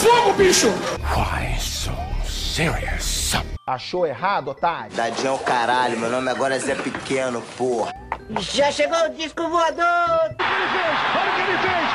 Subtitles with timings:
[0.00, 0.68] fogo, bicho!
[1.14, 1.92] Why so
[2.24, 3.34] serious?
[3.66, 4.90] Achou errado, otário?
[4.96, 7.92] Tadinho é o caralho, meu nome agora é Zé Pequeno, porra.
[8.40, 9.84] Já chegou o disco voador!
[9.84, 11.90] Olha o que ele fez!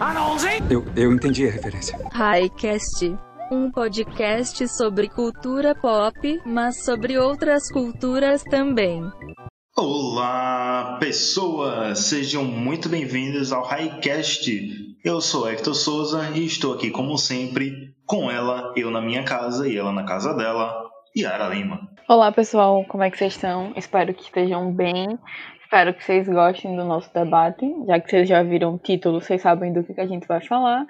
[0.00, 0.20] Olha
[0.70, 1.98] Eu, eu entendi a referência.
[2.12, 3.16] Highcast.
[3.52, 9.10] Um podcast sobre cultura pop, mas sobre outras culturas também.
[9.82, 12.00] Olá, pessoas!
[12.00, 14.46] Sejam muito bem-vindos ao Highcast.
[15.02, 19.66] Eu sou Hector Souza e estou aqui, como sempre, com ela, eu na minha casa
[19.66, 21.80] e ela na casa dela, Yara Lima.
[22.06, 23.72] Olá pessoal, como é que vocês estão?
[23.74, 25.18] Espero que estejam bem.
[25.62, 27.64] Espero que vocês gostem do nosso debate.
[27.86, 30.84] Já que vocês já viram o título, vocês sabem do que, a gente vai falar.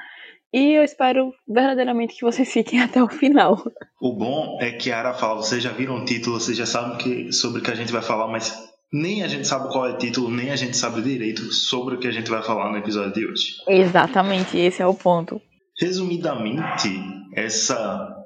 [0.52, 3.56] E eu espero verdadeiramente que vocês fiquem até o final.
[4.02, 6.98] O bom é que a Yara fala, vocês já viram o título, vocês já sabem
[6.98, 9.92] que, sobre o que a gente vai falar, mas nem a gente sabe qual é
[9.92, 12.78] o título, nem a gente sabe direito sobre o que a gente vai falar no
[12.78, 13.56] episódio de hoje.
[13.68, 15.40] Exatamente, esse é o ponto.
[15.78, 16.88] Resumidamente,
[17.34, 18.16] essa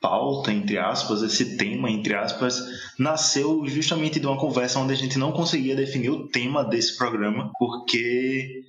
[0.00, 2.64] pauta, entre aspas, esse tema, entre aspas,
[2.98, 7.50] nasceu justamente de uma conversa onde a gente não conseguia definir o tema desse programa,
[7.58, 8.62] porque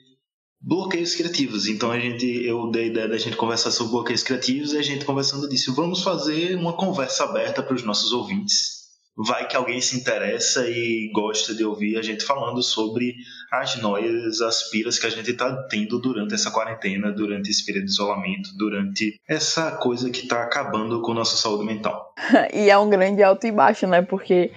[0.61, 1.67] bloqueios criativos.
[1.67, 4.81] Então a gente, eu dei a ideia da gente conversar sobre bloqueios criativos e a
[4.81, 8.78] gente conversando disse, vamos fazer uma conversa aberta para os nossos ouvintes
[9.15, 13.15] vai que alguém se interessa e gosta de ouvir a gente falando sobre
[13.51, 17.85] as noias, as piras que a gente está tendo durante essa quarentena, durante esse período
[17.85, 22.13] de isolamento, durante essa coisa que está acabando com nossa saúde mental.
[22.53, 24.01] e é um grande alto e baixo, né?
[24.01, 24.51] Porque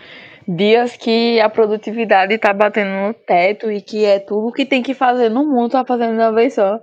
[0.47, 4.95] dias que a produtividade está batendo no teto e que é tudo que tem que
[4.95, 6.79] fazer no mundo tá fazendo de uma vez só.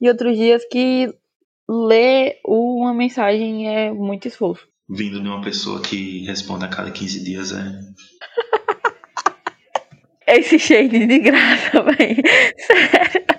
[0.00, 1.08] E outros dias que
[1.68, 7.24] ler uma mensagem é muito esforço vindo de uma pessoa que responde a cada 15
[7.24, 7.62] dias é.
[10.38, 12.22] Esse shade de graça, velho.
[12.58, 13.32] Sério.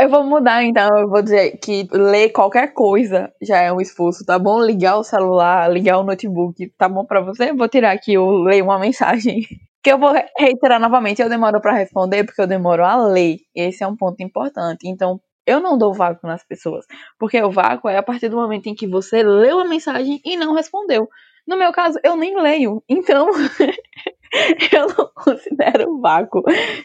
[0.00, 4.24] Eu vou mudar então, eu vou dizer que ler qualquer coisa já é um esforço,
[4.24, 4.62] tá bom?
[4.62, 7.50] Ligar o celular, ligar o notebook, tá bom pra você?
[7.50, 9.42] Eu vou tirar aqui o ler uma mensagem.
[9.80, 13.36] Que eu vou reiterar novamente, eu demoro para responder porque eu demoro a ler.
[13.54, 14.88] Esse é um ponto importante.
[14.88, 16.84] Então, eu não dou vácuo nas pessoas,
[17.18, 20.36] porque o vácuo é a partir do momento em que você leu a mensagem e
[20.36, 21.08] não respondeu.
[21.46, 23.28] No meu caso, eu nem leio, então
[24.72, 26.42] eu não considero vácuo.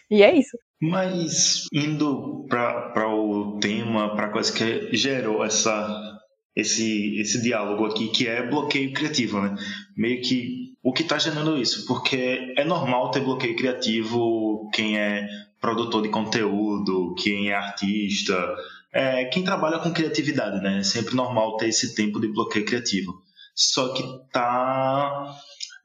[0.10, 0.58] E é isso.
[0.82, 6.18] Mas indo para o tema, para a coisa que gerou essa,
[6.56, 9.56] esse, esse diálogo aqui, que é bloqueio criativo, né?
[9.98, 15.28] Meio que o que está gerando isso, porque é normal ter bloqueio criativo quem é
[15.64, 18.54] produtor de conteúdo, quem é artista,
[18.92, 20.80] é, quem trabalha com criatividade, né?
[20.80, 23.24] É sempre normal ter esse tempo de bloqueio criativo.
[23.56, 25.38] Só que tá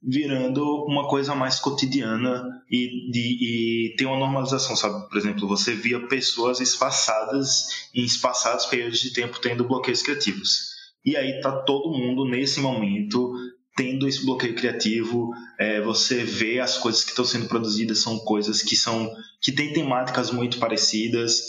[0.03, 5.09] virando uma coisa mais cotidiana e, de, e tem uma normalização, sabe?
[5.09, 10.71] Por exemplo, você via pessoas espaçadas em espaçados períodos de tempo tendo bloqueios criativos.
[11.05, 13.33] E aí tá todo mundo nesse momento
[13.79, 18.61] tendo esse bloqueio criativo, é, você vê as coisas que estão sendo produzidas são coisas
[18.61, 19.09] que são
[19.41, 21.43] que têm temáticas muito parecidas.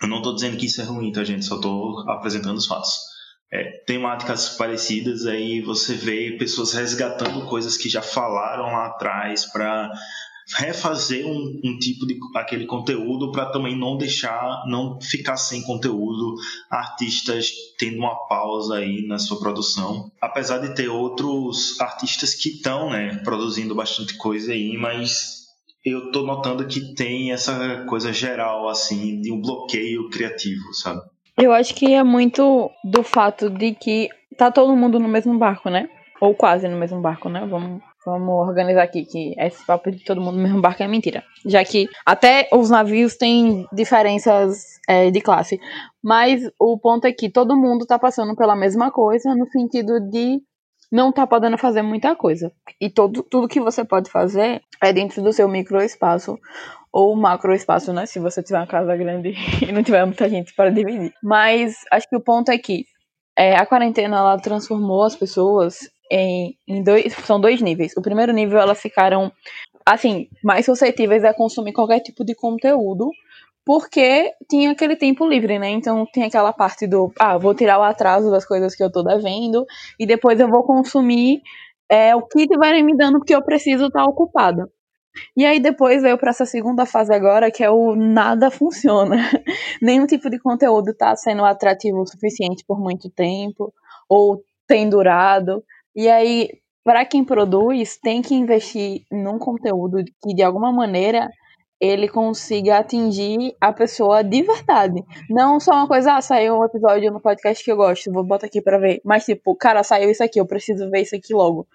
[0.00, 1.44] Eu não estou dizendo que isso é ruim, tá, gente?
[1.44, 2.92] Só estou apresentando os fatos.
[3.52, 9.90] É, temáticas parecidas, aí você vê pessoas resgatando coisas que já falaram lá atrás para
[10.54, 16.36] refazer um, um, tipo de aquele conteúdo para também não deixar, não ficar sem conteúdo,
[16.70, 20.10] artistas tendo uma pausa aí na sua produção.
[20.20, 25.46] Apesar de ter outros artistas que estão, né, produzindo bastante coisa aí, mas
[25.84, 31.00] eu tô notando que tem essa coisa geral assim de um bloqueio criativo, sabe?
[31.36, 34.08] Eu acho que é muito do fato de que
[34.38, 35.88] tá todo mundo no mesmo barco, né?
[36.20, 37.46] Ou quase no mesmo barco, né?
[37.46, 41.24] Vamos Vamos organizar aqui que esse papo de todo mundo no mesmo barco é mentira.
[41.44, 45.58] Já que até os navios têm diferenças é, de classe.
[46.00, 50.40] Mas o ponto é que todo mundo tá passando pela mesma coisa no sentido de
[50.92, 52.52] não tá podendo fazer muita coisa.
[52.80, 56.38] E todo, tudo que você pode fazer é dentro do seu microespaço
[56.92, 58.06] ou macro espaço, né?
[58.06, 59.34] Se você tiver uma casa grande
[59.68, 61.12] e não tiver muita gente para dividir.
[61.20, 62.84] Mas acho que o ponto é que
[63.36, 67.92] é, a quarentena ela transformou as pessoas em, em dois, são dois níveis.
[67.96, 69.32] O primeiro nível, elas ficaram,
[69.84, 73.10] assim, mais suscetíveis a consumir qualquer tipo de conteúdo,
[73.64, 75.70] porque tinha aquele tempo livre, né?
[75.70, 79.02] Então tem aquela parte do, ah, vou tirar o atraso das coisas que eu tô
[79.02, 79.64] devendo,
[79.98, 81.42] e depois eu vou consumir
[81.90, 84.70] é, o que tiverem me dando, porque eu preciso estar ocupada.
[85.36, 89.16] E aí depois veio para essa segunda fase agora, que é o nada funciona.
[89.80, 93.72] Nenhum tipo de conteúdo está sendo atrativo o suficiente por muito tempo,
[94.08, 95.64] ou tem durado.
[95.96, 96.50] E aí,
[96.84, 101.28] para quem produz, tem que investir num conteúdo que de alguma maneira
[101.80, 105.02] ele consiga atingir a pessoa de verdade.
[105.28, 108.46] Não só uma coisa, ah, saiu um episódio no podcast que eu gosto, vou botar
[108.46, 109.00] aqui pra ver.
[109.04, 111.66] Mas, tipo, cara, saiu isso aqui, eu preciso ver isso aqui logo.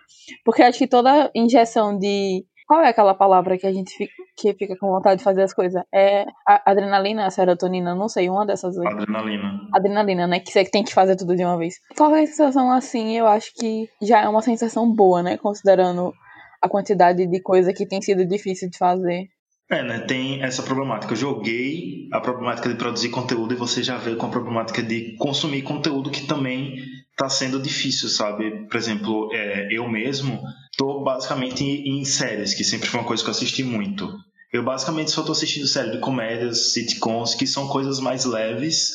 [0.43, 2.45] Porque acho que toda injeção de.
[2.71, 5.53] Qual é aquela palavra que a gente fica, que fica com vontade de fazer as
[5.53, 5.83] coisas?
[5.93, 6.25] É
[6.65, 8.77] adrenalina, serotonina, não sei, uma dessas.
[8.77, 9.67] Adrenalina.
[9.73, 10.39] Adrenalina, né?
[10.39, 11.75] Que você tem que fazer tudo de uma vez.
[11.97, 15.35] Qualquer sensação assim, eu acho que já é uma sensação boa, né?
[15.35, 16.13] Considerando
[16.61, 19.27] a quantidade de coisa que tem sido difícil de fazer.
[19.71, 19.99] É, né?
[19.99, 21.13] Tem essa problemática.
[21.13, 25.15] Eu joguei a problemática de produzir conteúdo e você já veio com a problemática de
[25.15, 26.75] consumir conteúdo que também
[27.11, 28.67] está sendo difícil, sabe?
[28.67, 30.41] Por exemplo, é, eu mesmo
[30.71, 34.13] estou basicamente em, em, séries, que sempre foi uma coisa que eu assisti muito.
[34.51, 38.91] Eu basicamente só estou assistindo séries de comédias, sitcoms, que são coisas mais leves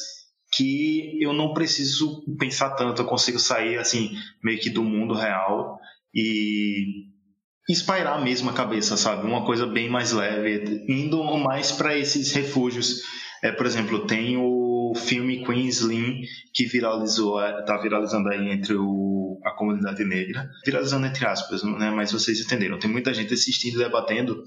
[0.52, 4.10] que eu não preciso pensar tanto, eu consigo sair assim
[4.44, 5.78] meio que do mundo real
[6.14, 7.06] e
[7.68, 9.26] espairar mesmo a cabeça, sabe?
[9.26, 13.02] Uma coisa bem mais leve, indo mais para esses refúgios.
[13.42, 16.22] É, por exemplo, tem o filme Queen's Lynn,
[16.54, 20.48] que viralizou, é, tá viralizando aí entre o, a comunidade negra.
[20.64, 21.90] Viralizando entre aspas, né?
[21.90, 22.78] Mas vocês entenderam.
[22.78, 24.42] Tem muita gente assistindo e debatendo.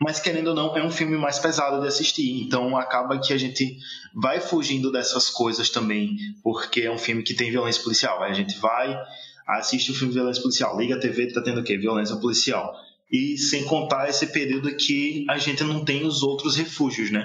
[0.00, 2.42] Mas, querendo ou não, é um filme mais pesado de assistir.
[2.42, 3.76] Então, acaba que a gente
[4.14, 8.22] vai fugindo dessas coisas também, porque é um filme que tem violência policial.
[8.22, 8.96] Aí a gente vai
[9.46, 11.76] assiste o filme de violência policial, liga a TV, tá tendo o quê?
[11.76, 12.74] Violência policial.
[13.10, 17.24] E sem contar esse período que a gente não tem os outros refúgios, né?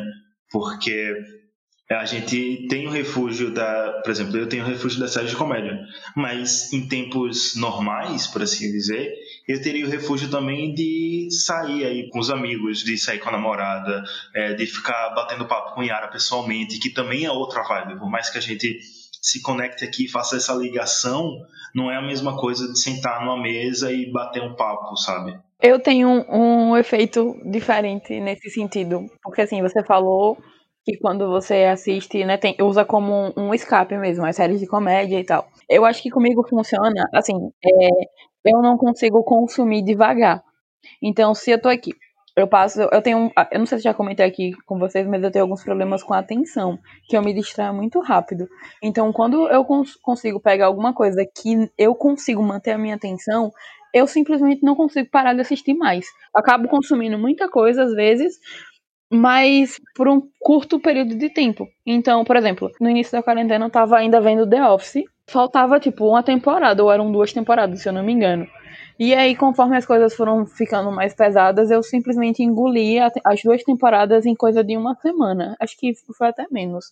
[0.52, 1.14] Porque
[1.92, 5.36] a gente tem o refúgio da, por exemplo, eu tenho o refúgio da série de
[5.36, 5.80] comédia,
[6.16, 9.12] mas em tempos normais, por assim dizer,
[9.48, 13.32] eu teria o refúgio também de sair aí com os amigos, de sair com a
[13.32, 14.04] namorada,
[14.36, 18.30] é, de ficar batendo papo com Yara pessoalmente, que também é outra vibe, por mais
[18.30, 18.80] que a gente
[19.22, 21.32] se conecte aqui faça essa ligação,
[21.76, 25.40] não é a mesma coisa de sentar numa mesa e bater um papo, sabe?
[25.62, 30.38] Eu tenho um, um efeito diferente nesse sentido, porque assim, você falou
[30.86, 34.68] que quando você assiste, né, tem, usa como um, um escape mesmo, as séries de
[34.68, 35.48] comédia e tal.
[35.68, 37.90] Eu acho que comigo funciona, assim, é,
[38.46, 40.42] eu não consigo consumir devagar.
[41.04, 41.92] Então, se eu tô aqui,
[42.42, 45.32] eu passo, eu tenho, eu não sei se já comentei aqui com vocês, mas eu
[45.32, 48.48] tenho alguns problemas com a atenção, que eu me distraio muito rápido.
[48.82, 53.52] Então, quando eu cons consigo pegar alguma coisa que eu consigo manter a minha atenção,
[53.94, 56.06] eu simplesmente não consigo parar de assistir mais.
[56.34, 58.38] Acabo consumindo muita coisa às vezes,
[59.12, 61.68] mas por um curto período de tempo.
[61.86, 66.08] Então, por exemplo, no início da quarentena eu tava ainda vendo The Office, faltava tipo
[66.08, 68.48] uma temporada, ou eram duas temporadas, se eu não me engano.
[69.00, 74.26] E aí, conforme as coisas foram ficando mais pesadas, eu simplesmente engoli as duas temporadas
[74.26, 75.56] em coisa de uma semana.
[75.60, 76.92] Acho que foi até menos.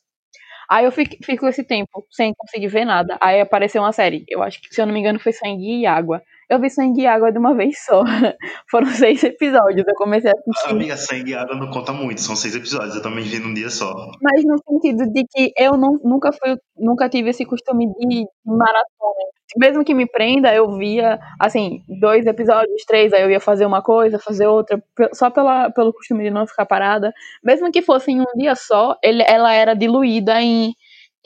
[0.69, 3.17] Aí eu fico, fico esse tempo sem conseguir ver nada.
[3.21, 4.25] Aí apareceu uma série.
[4.29, 6.21] Eu acho que, se eu não me engano, foi Sangue e Água.
[6.49, 8.03] Eu vi Sangue e Água de uma vez só.
[8.71, 9.85] Foram seis episódios.
[9.87, 10.71] Eu comecei a assistir.
[10.71, 12.21] Amiga, Sangue e Água não conta muito.
[12.21, 12.95] São seis episódios.
[12.95, 13.93] Eu também vi num dia só.
[14.21, 19.37] Mas no sentido de que eu não, nunca fui, nunca tive esse costume de maratona
[19.55, 23.81] mesmo que me prenda, eu via, assim, dois episódios, três, aí eu ia fazer uma
[23.81, 24.81] coisa, fazer outra,
[25.13, 27.13] só pela, pelo costume de não ficar parada.
[27.43, 30.73] Mesmo que fosse em um dia só, ele, ela era diluída em,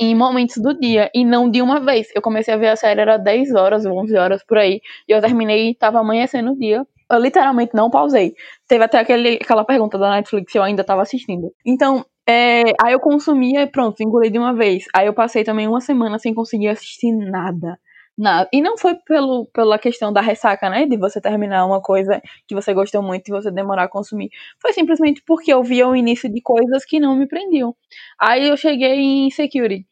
[0.02, 2.08] em momentos do dia, e não de uma vez.
[2.16, 5.22] Eu comecei a ver a série, era 10 horas, 11 horas, por aí, e eu
[5.22, 6.84] terminei, tava amanhecendo o dia.
[7.10, 8.34] Eu literalmente não pausei.
[8.68, 11.54] Teve até aquele, aquela pergunta da Netflix se eu ainda tava assistindo.
[11.64, 14.86] Então, é, aí eu consumia e pronto, engoli de uma vez.
[14.96, 17.78] Aí eu passei também uma semana sem conseguir assistir nada.
[18.22, 18.48] Nada.
[18.54, 20.86] E não foi pelo, pela questão da ressaca, né?
[20.86, 24.30] De você terminar uma coisa que você gostou muito e você demorar a consumir.
[24.62, 27.76] Foi simplesmente porque eu via o início de coisas que não me prendiam.
[28.20, 29.88] Aí eu cheguei em Security,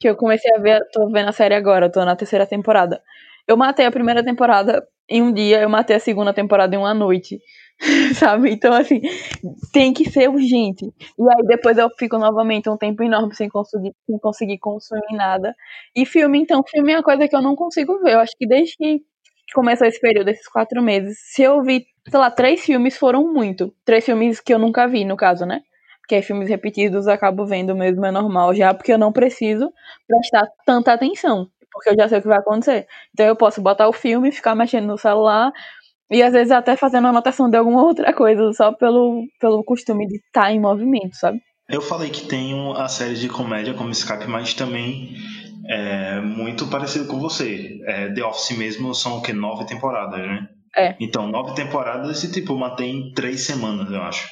[0.00, 3.02] que eu comecei a ver, tô vendo a série agora, tô na terceira temporada.
[3.48, 6.94] Eu matei a primeira temporada em um dia, eu matei a segunda temporada em uma
[6.94, 7.40] noite.
[8.14, 8.50] sabe?
[8.50, 9.00] Então, assim,
[9.72, 10.84] tem que ser urgente.
[10.86, 15.54] E aí depois eu fico novamente um tempo enorme sem conseguir, sem conseguir consumir nada.
[15.96, 18.14] E filme, então, filme é uma coisa que eu não consigo ver.
[18.14, 19.00] Eu acho que desde que
[19.54, 23.74] começou esse período, esses quatro meses, se eu vi, sei lá, três filmes foram muito.
[23.84, 25.60] Três filmes que eu nunca vi, no caso, né?
[26.00, 29.72] Porque filmes repetidos eu acabo vendo mesmo, é normal já, porque eu não preciso
[30.06, 31.48] prestar tanta atenção.
[31.72, 32.86] Porque eu já sei o que vai acontecer.
[33.12, 35.52] Então eu posso botar o filme, ficar mexendo no celular,
[36.10, 40.16] e às vezes até fazendo anotação de alguma outra coisa, só pelo, pelo costume de
[40.16, 41.40] estar tá em movimento, sabe?
[41.68, 45.14] Eu falei que tenho a série de comédia como escape, mas também
[45.68, 47.78] é muito parecido com você.
[47.86, 49.32] É, The Office mesmo são o que?
[49.32, 50.48] Nove temporadas, né?
[50.76, 50.96] É.
[50.98, 54.28] Então, nove temporadas e tipo, mantém três semanas, eu acho.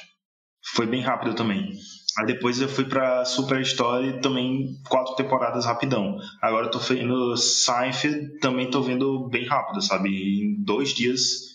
[0.75, 1.71] Foi bem rápido também.
[2.17, 6.17] Aí depois eu fui pra Super Story, também quatro temporadas rapidão.
[6.41, 10.09] Agora eu tô vendo Seinfeld, também tô vendo bem rápido, sabe?
[10.09, 11.48] Em dois dias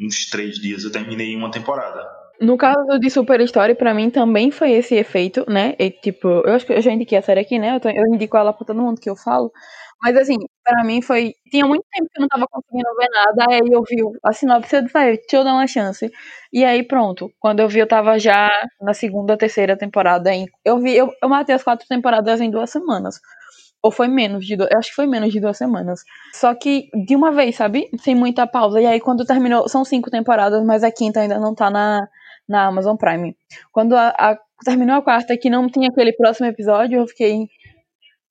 [0.00, 2.04] uns três dias eu terminei uma temporada.
[2.40, 5.74] No caso de Super Story, pra mim também foi esse efeito, né?
[5.78, 7.76] E, tipo, eu acho que eu já indiquei a série aqui, né?
[7.76, 9.52] Eu, tô, eu indico ela pra todo mundo que eu falo.
[10.02, 11.32] Mas assim, pra mim foi.
[11.50, 13.46] Tinha muito tempo que eu não tava conseguindo ver nada.
[13.50, 16.10] Aí eu vi a sinopse eu disse, "Vai, deixa eu dar uma chance.
[16.52, 17.30] E aí pronto.
[17.40, 20.32] Quando eu vi, eu tava já na segunda, terceira temporada.
[20.34, 23.20] Em, eu vi, eu, eu matei as quatro temporadas em duas semanas.
[23.84, 26.00] Ou foi menos de duas, eu acho que foi menos de duas semanas.
[26.32, 27.90] Só que de uma vez, sabe?
[28.00, 28.80] Sem muita pausa.
[28.80, 32.08] E aí quando terminou, são cinco temporadas, mas a quinta ainda não tá na,
[32.48, 33.36] na Amazon Prime.
[33.70, 37.46] Quando a, a- terminou a quarta que não tinha aquele próximo episódio, eu fiquei.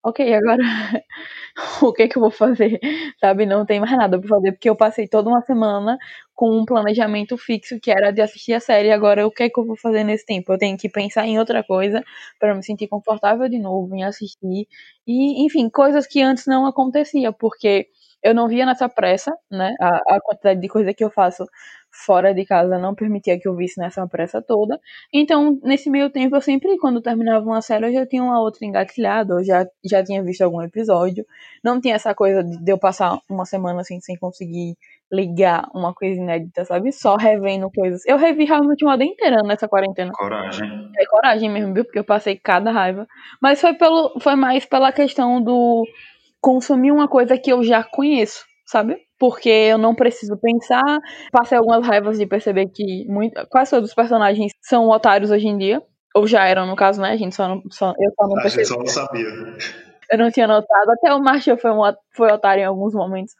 [0.05, 0.62] Ok, agora
[1.83, 2.79] o que que eu vou fazer?
[3.22, 3.45] Sabe?
[3.45, 5.98] Não tem mais nada pra fazer, porque eu passei toda uma semana
[6.36, 8.91] com um planejamento fixo que era de assistir a série.
[8.91, 10.51] Agora, o que é que eu vou fazer nesse tempo?
[10.53, 12.03] Eu tenho que pensar em outra coisa
[12.39, 14.67] para me sentir confortável de novo em assistir.
[15.07, 17.88] E, enfim, coisas que antes não acontecia, porque
[18.24, 19.75] eu não via nessa pressa, né?
[19.82, 21.46] A, a quantidade de coisa que eu faço
[21.94, 24.80] fora de casa não permitia que eu visse nessa pressa toda.
[25.13, 28.65] Então, nesse meio tempo, eu sempre, quando terminava uma série, eu já tinha uma outra
[28.65, 31.24] engatilhada, eu já, já tinha visto algum episódio.
[31.63, 34.75] Não tinha essa coisa de eu passar uma semana assim sem conseguir
[35.12, 36.92] ligar uma coisa inédita, sabe?
[36.92, 38.01] Só revendo coisas.
[38.08, 40.12] Eu revi realmente uma inteira nessa quarentena.
[40.12, 40.89] Coragem.
[40.98, 41.86] É coragem mesmo, viu?
[41.86, 43.08] Porque eu passei cada raiva.
[43.39, 45.86] Mas foi, pelo, foi mais pela questão do
[46.43, 48.97] consumir uma coisa que eu já conheço, sabe?
[49.19, 51.00] Porque eu não preciso pensar.
[51.31, 55.57] Passei algumas raivas de perceber que muito, quase todos os personagens são otários hoje em
[55.57, 55.83] dia.
[56.15, 57.12] Ou já eram, no caso, né?
[57.12, 57.63] A gente só não.
[57.71, 58.65] Só, eu só não A gente percebi.
[58.65, 59.25] só não sabia.
[60.12, 60.91] Eu não tinha notado.
[60.91, 61.81] Até o Marshall foi, um,
[62.15, 63.33] foi otário em alguns momentos.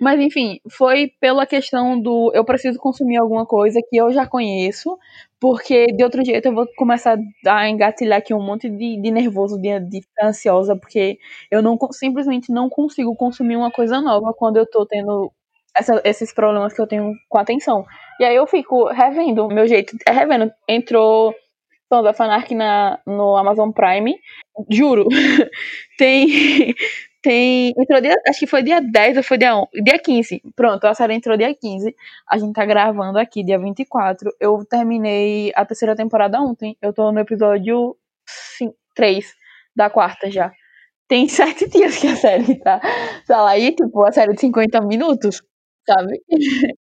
[0.00, 4.98] Mas enfim, foi pela questão do eu preciso consumir alguma coisa que eu já conheço,
[5.40, 9.56] porque de outro jeito eu vou começar a engatilhar aqui um monte de, de nervoso,
[9.60, 11.18] de, de ansiosa, porque
[11.50, 15.30] eu não simplesmente não consigo consumir uma coisa nova quando eu tô tendo
[15.76, 17.84] essa- esses problemas que eu tenho com a atenção.
[18.20, 20.50] E aí eu fico revendo, meu jeito é revendo.
[20.68, 21.34] Entrou
[21.92, 24.16] Sons of Anarchy na, no Amazon Prime,
[24.70, 25.06] juro,
[25.98, 26.74] tem
[27.26, 27.74] tem.
[27.76, 28.14] Entrou dia.
[28.28, 30.42] Acho que foi dia 10 ou foi dia 11, dia 15.
[30.54, 31.94] Pronto, a série entrou dia 15.
[32.28, 34.32] A gente tá gravando aqui, dia 24.
[34.38, 36.76] Eu terminei a terceira temporada ontem.
[36.80, 37.96] Eu tô no episódio
[38.94, 39.34] 3
[39.74, 40.52] da quarta já.
[41.08, 42.80] Tem sete dias que a série tá,
[43.26, 43.58] tá lá.
[43.58, 45.42] E, tipo, a série de 50 minutos,
[45.88, 46.20] sabe?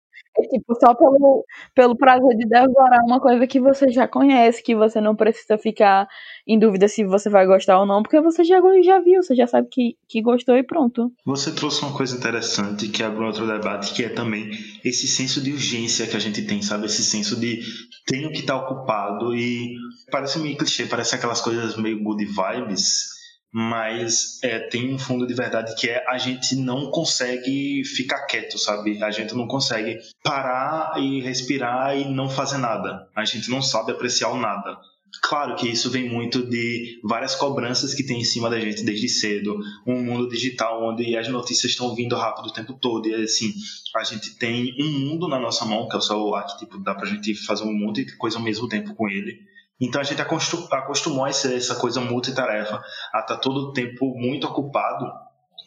[0.49, 5.01] Tipo, só pelo, pelo prazer de devorar uma coisa que você já conhece, que você
[5.01, 6.07] não precisa ficar
[6.47, 9.47] em dúvida se você vai gostar ou não, porque você já, já viu, você já
[9.47, 11.11] sabe que, que gostou e pronto.
[11.25, 14.49] Você trouxe uma coisa interessante que abre outro debate, que é também
[14.83, 16.85] esse senso de urgência que a gente tem, sabe?
[16.85, 17.61] Esse senso de
[18.05, 19.75] tenho que estar ocupado e
[20.11, 23.18] parece meio clichê, parece aquelas coisas meio good vibes,
[23.51, 28.57] mas é, tem um fundo de verdade que é a gente não consegue ficar quieto,
[28.57, 29.03] sabe?
[29.03, 33.07] A gente não consegue parar e respirar e não fazer nada.
[33.15, 34.77] A gente não sabe apreciar o nada.
[35.23, 39.09] Claro que isso vem muito de várias cobranças que tem em cima da gente desde
[39.09, 43.51] cedo, um mundo digital onde as notícias estão vindo rápido o tempo todo e assim,
[43.95, 46.93] a gente tem um mundo na nossa mão, que é o celular, que tipo, dá
[46.93, 49.39] pra gente fazer um monte de coisa ao mesmo tempo com ele.
[49.79, 52.81] Então a gente acostu- acostumou a ser essa coisa multitarefa,
[53.13, 55.05] a estar todo o tempo muito ocupado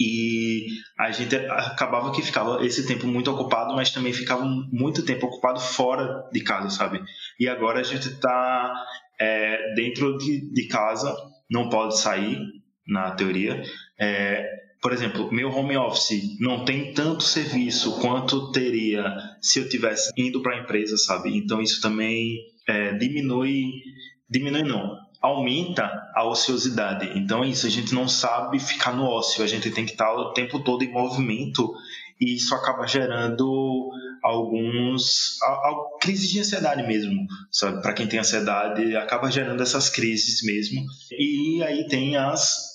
[0.00, 0.66] e
[0.98, 5.60] a gente acabava que ficava esse tempo muito ocupado, mas também ficava muito tempo ocupado
[5.60, 7.02] fora de casa, sabe?
[7.38, 8.74] E agora a gente está
[9.20, 11.14] é, dentro de, de casa,
[11.50, 12.38] não pode sair,
[12.86, 13.62] na teoria.
[13.98, 14.44] É,
[14.80, 19.04] por exemplo, meu home office não tem tanto serviço quanto teria
[19.40, 21.36] se eu tivesse indo para a empresa, sabe?
[21.36, 22.38] Então isso também
[22.68, 23.70] é, diminui,
[24.28, 27.18] diminui não, aumenta a ociosidade.
[27.18, 30.12] Então é isso, a gente não sabe ficar no ócio, a gente tem que estar
[30.12, 31.72] o tempo todo em movimento
[32.20, 33.90] e isso acaba gerando
[34.22, 37.82] alguns a, a, crises de ansiedade mesmo, sabe?
[37.82, 40.84] Para quem tem ansiedade, acaba gerando essas crises mesmo.
[41.12, 42.72] E aí tem as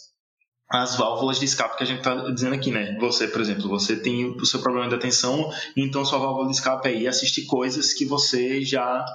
[0.70, 2.98] as válvulas de escape que a gente está dizendo aqui, né?
[3.00, 6.90] Você, por exemplo, você tem o seu problema de atenção, então sua válvula de escape
[6.90, 9.06] é ir assistir coisas que você já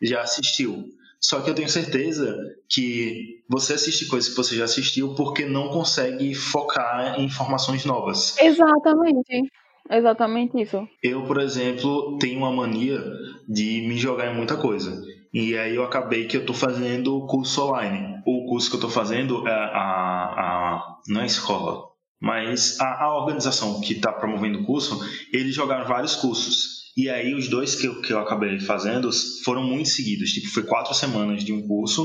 [0.00, 0.84] já assistiu.
[1.20, 2.36] Só que eu tenho certeza
[2.68, 8.38] que você assiste coisas que você já assistiu porque não consegue focar em informações novas.
[8.38, 9.50] Exatamente.
[9.90, 10.86] Exatamente isso.
[11.02, 13.02] Eu, por exemplo, tenho uma mania
[13.48, 15.02] de me jogar em muita coisa.
[15.32, 18.22] E aí eu acabei que eu tô fazendo curso online.
[18.26, 21.84] O curso que eu tô fazendo é a, a não é a escola,
[22.20, 24.98] mas a, a organização que está promovendo o curso,
[25.32, 26.77] eles jogaram vários cursos.
[26.98, 29.08] E aí os dois que eu, que eu acabei fazendo
[29.44, 30.32] foram muito seguidos.
[30.32, 32.04] Tipo, foi quatro semanas de um curso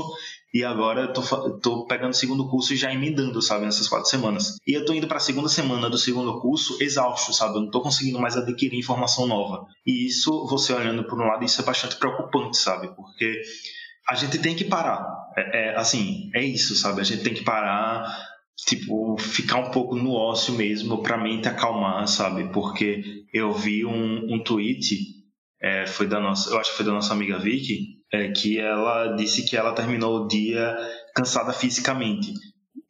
[0.54, 4.08] E agora eu tô, tô pegando o segundo curso e já emendando, sabe, nessas quatro
[4.08, 4.56] semanas.
[4.64, 7.56] E eu tô indo para a segunda semana do segundo curso exausto, sabe?
[7.56, 9.66] Eu não tô conseguindo mais adquirir informação nova.
[9.84, 12.86] E isso, você olhando por um lado, isso é bastante preocupante, sabe?
[12.94, 13.42] Porque
[14.08, 15.04] a gente tem que parar.
[15.36, 17.00] É, é, assim, é isso, sabe?
[17.00, 18.16] A gente tem que parar,
[18.56, 22.52] tipo, ficar um pouco no ócio mesmo pra mente acalmar, sabe?
[22.52, 24.96] Porque eu vi um, um tweet,
[25.60, 29.16] é, foi da nossa, eu acho que foi da nossa amiga Vicky, é, que ela
[29.16, 30.76] disse que ela terminou o dia
[31.14, 32.32] cansada fisicamente.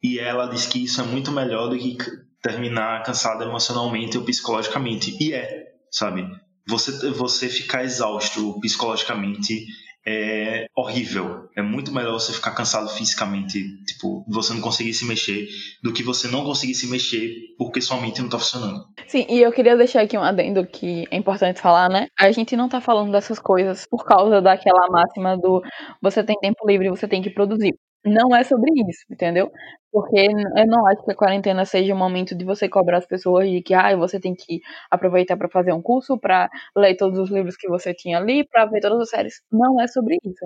[0.03, 1.97] E ela disse que isso é muito melhor do que
[2.41, 5.17] terminar cansada emocionalmente ou psicologicamente.
[5.19, 6.27] E é, sabe?
[6.67, 9.65] Você, você ficar exausto psicologicamente
[10.07, 11.49] é horrível.
[11.55, 15.47] É muito melhor você ficar cansado fisicamente, tipo, você não conseguir se mexer,
[15.81, 18.85] do que você não conseguir se mexer porque sua mente não tá funcionando.
[19.07, 22.07] Sim, e eu queria deixar aqui um adendo que é importante falar, né?
[22.19, 25.61] A gente não tá falando dessas coisas por causa daquela máxima do
[26.01, 27.73] você tem tempo livre, você tem que produzir
[28.05, 29.51] não é sobre isso, entendeu?
[29.91, 30.19] Porque
[30.57, 33.61] eu não acho que a quarentena seja o momento de você cobrar as pessoas de
[33.61, 37.55] que ah, você tem que aproveitar para fazer um curso, para ler todos os livros
[37.57, 39.41] que você tinha ali, para ver todas as séries.
[39.51, 40.45] Não é sobre isso.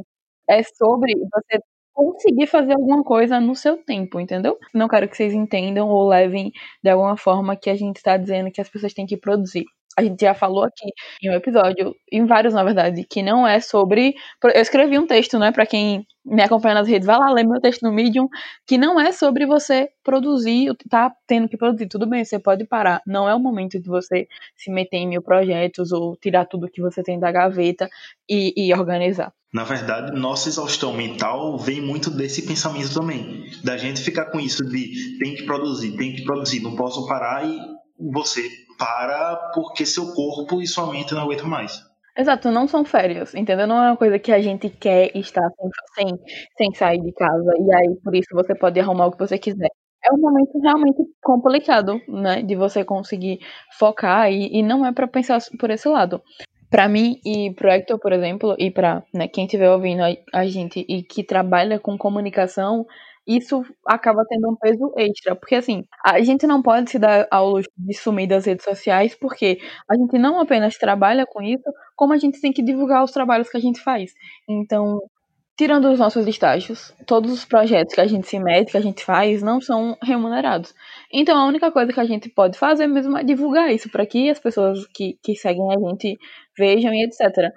[0.50, 1.60] É sobre você
[1.94, 4.58] conseguir fazer alguma coisa no seu tempo, entendeu?
[4.74, 6.52] Não quero que vocês entendam ou levem
[6.84, 9.66] de alguma forma que a gente está dizendo que as pessoas têm que produzir.
[10.00, 10.90] A gente já falou aqui
[11.22, 14.16] em um episódio, em vários na verdade, que não é sobre.
[14.42, 17.60] Eu escrevi um texto, né, para quem me acompanha nas redes, vai lá ler meu
[17.60, 18.30] texto no Medium,
[18.66, 21.88] que não é sobre você produzir, tá tendo que produzir.
[21.88, 23.02] Tudo bem, você pode parar.
[23.06, 24.26] Não é o momento de você
[24.56, 27.90] se meter em mil projetos ou tirar tudo que você tem da gaveta
[28.30, 29.34] e, e organizar.
[29.54, 33.50] Na verdade, nossa exaustão mental vem muito desse pensamento também.
[33.64, 37.46] Da gente ficar com isso de tem que produzir, tem que produzir, não posso parar
[37.46, 37.60] e
[38.00, 38.48] você
[38.80, 41.84] para porque seu corpo e sua mente não aguentam mais.
[42.18, 43.68] Exato, não são férias, entendeu?
[43.68, 46.20] Não é uma coisa que a gente quer estar sem, sem,
[46.58, 49.70] sem sair de casa e aí por isso você pode arrumar o que você quiser.
[50.04, 52.42] É um momento realmente complicado, né?
[52.42, 53.40] De você conseguir
[53.78, 56.22] focar e, e não é para pensar por esse lado.
[56.70, 60.46] Para mim e pro Hector, por exemplo, e para né, quem estiver ouvindo a, a
[60.46, 62.86] gente e que trabalha com comunicação,
[63.30, 65.36] isso acaba tendo um peso extra.
[65.36, 69.16] Porque, assim, a gente não pode se dar ao luxo de sumir das redes sociais,
[69.16, 69.60] porque
[69.90, 71.64] a gente não apenas trabalha com isso,
[71.96, 74.14] como a gente tem que divulgar os trabalhos que a gente faz.
[74.48, 75.00] Então,
[75.56, 79.04] tirando os nossos estágios, todos os projetos que a gente se mete, que a gente
[79.04, 80.74] faz, não são remunerados.
[81.14, 84.30] Então, a única coisa que a gente pode fazer mesmo é divulgar isso, para que
[84.30, 86.18] as pessoas que, que seguem a gente
[86.58, 87.52] vejam e etc.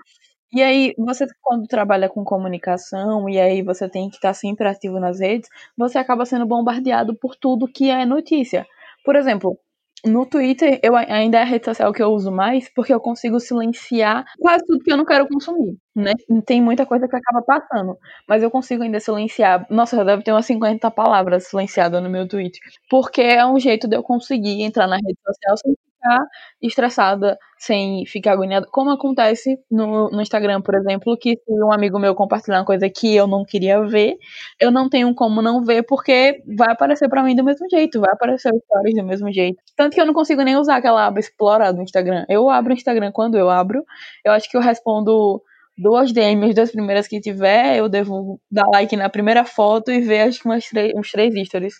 [0.55, 5.01] E aí, você quando trabalha com comunicação e aí você tem que estar sempre ativo
[5.01, 8.67] nas redes, você acaba sendo bombardeado por tudo que é notícia.
[9.03, 9.59] Por exemplo,
[10.05, 13.41] no Twitter, eu ainda é a rede social que eu uso mais, porque eu consigo
[13.41, 16.12] silenciar quase tudo que eu não quero consumir, né?
[16.45, 17.97] Tem muita coisa que acaba passando,
[18.29, 19.67] mas eu consigo ainda silenciar.
[19.71, 22.61] Nossa, eu deve ter umas 50 palavras silenciadas no meu Twitter,
[22.91, 26.27] porque é um jeito de eu conseguir entrar na rede social sem ficar
[26.61, 31.99] estressada, sem ficar agoniada, como acontece no, no Instagram, por exemplo, que se um amigo
[31.99, 34.17] meu compartilhar uma coisa que eu não queria ver,
[34.61, 38.12] eu não tenho como não ver, porque vai aparecer para mim do mesmo jeito, vai
[38.12, 39.59] aparecer os stories do mesmo jeito.
[39.77, 42.25] Tanto que eu não consigo nem usar aquela aba explorar do Instagram.
[42.29, 43.85] Eu abro o Instagram quando eu abro,
[44.25, 45.41] eu acho que eu respondo
[45.77, 50.01] duas DMs, as duas primeiras que tiver, eu devo dar like na primeira foto e
[50.01, 51.75] ver acho que três, uns três stories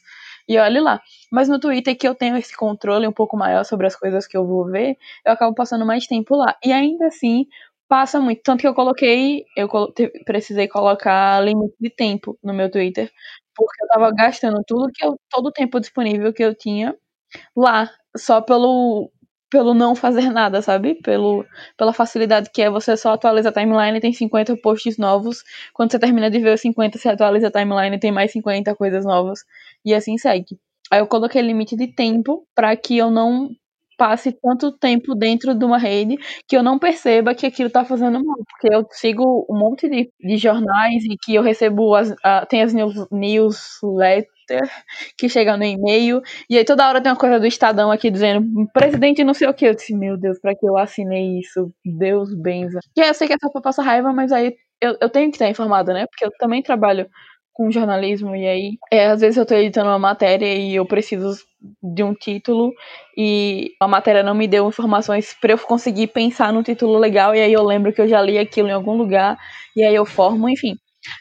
[0.49, 1.01] e olhe lá.
[1.31, 4.37] Mas no Twitter, que eu tenho esse controle um pouco maior sobre as coisas que
[4.37, 6.57] eu vou ver, eu acabo passando mais tempo lá.
[6.65, 7.47] E ainda assim,
[7.89, 8.43] passa muito.
[8.43, 9.69] Tanto que eu coloquei, eu
[10.27, 13.11] precisei colocar limite de tempo no meu Twitter,
[13.55, 16.97] porque eu tava gastando tudo que eu, todo o tempo disponível que eu tinha
[17.57, 19.11] lá, só pelo
[19.53, 20.95] pelo não fazer nada, sabe?
[20.95, 21.45] Pelo,
[21.77, 25.45] pela facilidade que é você só atualiza a timeline e tem 50 posts novos.
[25.75, 28.75] Quando você termina de ver os 50, você atualiza a timeline e tem mais 50
[28.75, 29.41] coisas novas.
[29.85, 30.59] E assim segue.
[30.91, 33.51] Aí eu coloquei limite de tempo para que eu não
[33.99, 36.17] passe tanto tempo dentro de uma rede
[36.49, 38.39] que eu não perceba que aquilo tá fazendo mal.
[38.49, 42.63] Porque eu sigo um monte de, de jornais e que eu recebo as, a, tem
[42.63, 44.32] as news, newsletters
[45.19, 48.45] que chega no e-mail, e aí toda hora tem uma coisa do Estadão aqui dizendo,
[48.73, 51.73] presidente não sei o que, eu disse, meu Deus, pra que eu assinei isso?
[51.85, 52.81] Deus benza.
[52.97, 55.31] E aí eu sei que é só pra passar raiva, mas aí eu, eu tenho
[55.31, 56.07] que estar informada, né?
[56.07, 57.09] Porque eu também trabalho
[57.53, 61.37] com jornalismo e aí é, às vezes eu tô editando uma matéria e eu preciso
[61.83, 62.73] de um título
[63.17, 67.41] e a matéria não me deu informações para eu conseguir pensar no título legal e
[67.43, 69.39] aí eu lembro que eu já li aquilo em algum lugar
[69.77, 70.77] e aí eu formo, enfim.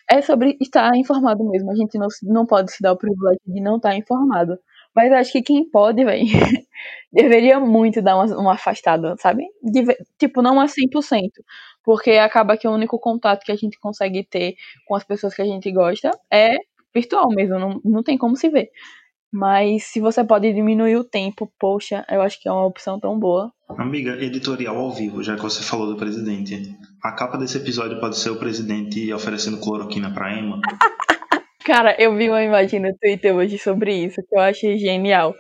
[0.10, 1.72] É sobre estar informado mesmo.
[1.72, 4.58] A gente não, não pode se dar o privilégio de não estar informado.
[4.96, 6.26] Mas acho que quem pode, velho,
[7.13, 9.46] deveria muito dar uma, uma afastada, sabe?
[9.63, 9.84] De,
[10.20, 11.32] tipo, não a 100%,
[11.84, 15.41] porque acaba que o único contato que a gente consegue ter com as pessoas que
[15.41, 16.58] a gente gosta é
[16.94, 18.70] virtual mesmo, não, não tem como se ver.
[19.32, 23.17] Mas se você pode diminuir o tempo, poxa, eu acho que é uma opção tão
[23.20, 23.52] boa.
[23.77, 26.75] Amiga, editorial ao vivo, já que você falou do presidente.
[27.03, 30.60] A capa desse episódio pode ser o presidente oferecendo cloroquina pra Emma.
[31.65, 35.36] Cara, eu vi uma imagem no Twitter hoje sobre isso, que eu achei genial.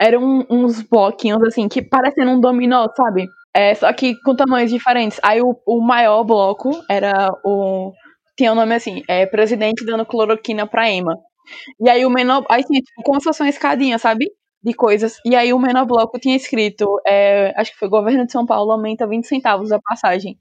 [0.00, 3.28] Eram uns bloquinhos assim, que parecendo um dominó, sabe?
[3.54, 5.20] É, só que com tamanhos diferentes.
[5.22, 7.92] Aí o, o maior bloco era o.
[8.36, 11.16] Tinha o um nome assim, é presidente dando cloroquina pra Emma.
[11.80, 12.44] E aí o menor.
[12.48, 14.26] Aí tinha, tipo, como se fosse uma escadinha, sabe?
[14.62, 15.18] De coisas.
[15.24, 18.72] E aí o menor bloco tinha escrito, é, acho que foi governo de São Paulo
[18.72, 20.38] aumenta 20 centavos a passagem.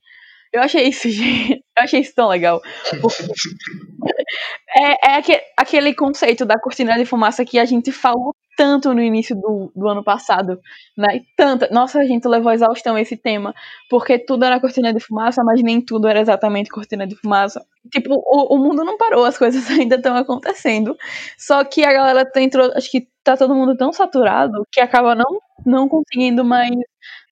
[0.51, 1.63] Eu achei isso, gente.
[1.77, 2.61] Eu achei isso tão legal.
[4.75, 9.01] é, é aquele, aquele conceito da cortina de fumaça que a gente falou tanto no
[9.01, 10.59] início do, do ano passado,
[10.97, 11.21] né?
[11.37, 11.69] Tanta.
[11.71, 13.53] Nossa, a gente levou exaustão esse tema,
[13.89, 17.63] porque tudo era cortina de fumaça, mas nem tudo era exatamente cortina de fumaça.
[17.91, 20.97] Tipo, o, o mundo não parou, as coisas ainda estão acontecendo.
[21.37, 25.39] Só que a galera entrou, acho que tá todo mundo tão saturado que acaba não,
[25.65, 26.71] não conseguindo mais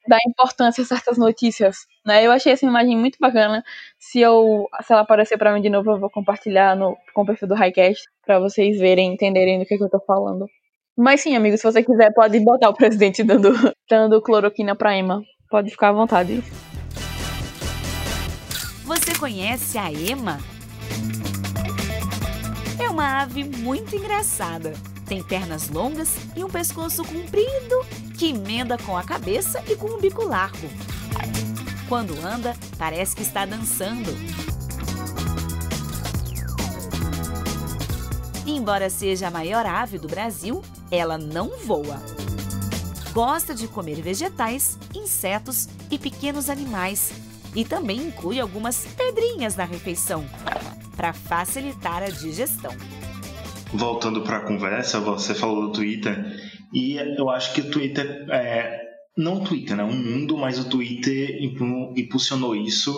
[0.07, 2.25] dar importância a certas notícias, né?
[2.25, 3.63] Eu achei essa imagem muito bacana.
[3.97, 7.25] Se eu, se ela aparecer para mim de novo, eu vou compartilhar no com o
[7.25, 10.47] perfil do Highcast para vocês verem, entenderem do que, que eu tô falando.
[10.97, 13.51] Mas sim, amigo, se você quiser, pode botar o presidente dando,
[13.89, 15.21] dando cloroquina pra Emma.
[15.49, 16.43] Pode ficar à vontade.
[18.85, 20.39] Você conhece a Emma?
[22.79, 24.73] É uma ave muito engraçada.
[25.05, 27.85] Tem pernas longas e um pescoço comprido
[28.17, 30.67] que emenda com a cabeça e com o bico largo.
[31.89, 34.11] Quando anda, parece que está dançando.
[38.47, 41.99] Embora seja a maior ave do Brasil, ela não voa.
[43.11, 47.11] Gosta de comer vegetais, insetos e pequenos animais
[47.55, 50.25] e também inclui algumas pedrinhas na refeição
[50.95, 52.71] para facilitar a digestão.
[53.73, 56.15] Voltando para a conversa, você falou do Twitter
[56.71, 58.85] e eu acho que o Twitter é
[59.17, 59.83] não o Twitter, né?
[59.83, 61.39] Um mundo, mas o Twitter
[61.95, 62.93] impulsionou isso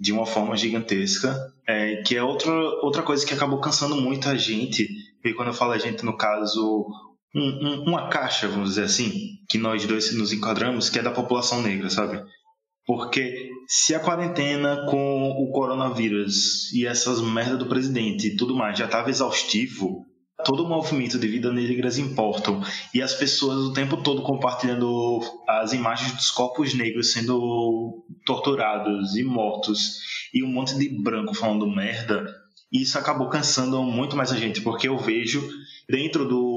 [0.00, 1.36] de uma forma gigantesca,
[1.68, 2.50] é, que é outra,
[2.82, 4.88] outra coisa que acabou cansando muita gente.
[5.22, 6.86] E quando eu falo a gente, no caso,
[7.34, 9.12] um, um, uma caixa, vamos dizer assim,
[9.46, 12.22] que nós dois nos enquadramos, que é da população negra, sabe?
[12.86, 18.78] Porque se a quarentena com o coronavírus e essas merda do presidente e tudo mais
[18.78, 20.06] já estava exaustivo,
[20.44, 22.62] todo o movimento de vida negras importam.
[22.94, 29.22] E as pessoas o tempo todo compartilhando as imagens dos corpos negros sendo torturados e
[29.22, 30.00] mortos.
[30.32, 32.26] E um monte de branco falando merda,
[32.72, 35.42] isso acabou cansando muito mais a gente, porque eu vejo
[35.88, 36.49] dentro do,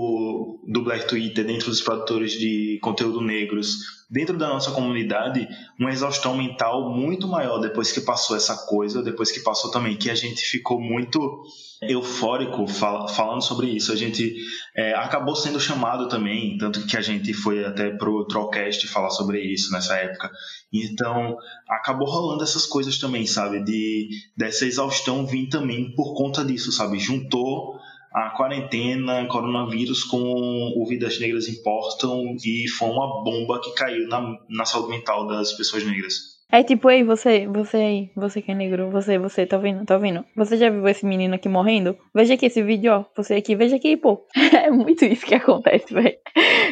[0.68, 5.48] do Black Twitter, dentro dos produtores de conteúdo negros, dentro da nossa comunidade,
[5.80, 10.10] uma exaustão mental muito maior depois que passou essa coisa, depois que passou também que
[10.10, 11.44] a gente ficou muito
[11.82, 13.92] eufórico fal falando sobre isso.
[13.92, 14.36] A gente
[14.76, 19.42] é, acabou sendo chamado também, tanto que a gente foi até pro Trollcast falar sobre
[19.42, 20.32] isso nessa época.
[20.72, 21.36] Então,
[21.68, 23.64] acabou rolando essas coisas também, sabe?
[23.64, 27.00] De dessa exaustão vir também por conta disso, sabe?
[27.00, 27.80] Juntou
[28.14, 34.38] a quarentena, coronavírus com o Vidas Negras Importam e foi uma bomba que caiu na,
[34.50, 36.34] na saúde mental das pessoas negras.
[36.52, 39.98] É tipo, ei, você, você aí, você que é negro, você, você, tá vendo, tá
[39.98, 40.24] vendo?
[40.36, 41.98] Você já viu esse menino aqui morrendo?
[42.14, 44.24] Veja aqui esse vídeo, ó, você aqui, veja aqui, pô.
[44.64, 46.16] É muito isso que acontece, velho.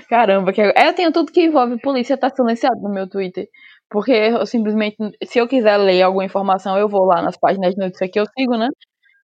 [0.08, 0.62] Caramba, que...
[0.62, 3.48] eu tenho tudo que envolve polícia tá silenciado no meu Twitter.
[3.90, 7.82] Porque eu simplesmente, se eu quiser ler alguma informação, eu vou lá nas páginas de
[7.82, 8.70] notícia que eu sigo, né?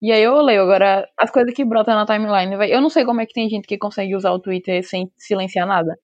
[0.03, 0.63] E aí eu leio.
[0.63, 3.49] Agora, as coisas que brotam na timeline, véio, eu não sei como é que tem
[3.49, 5.97] gente que consegue usar o Twitter sem silenciar nada.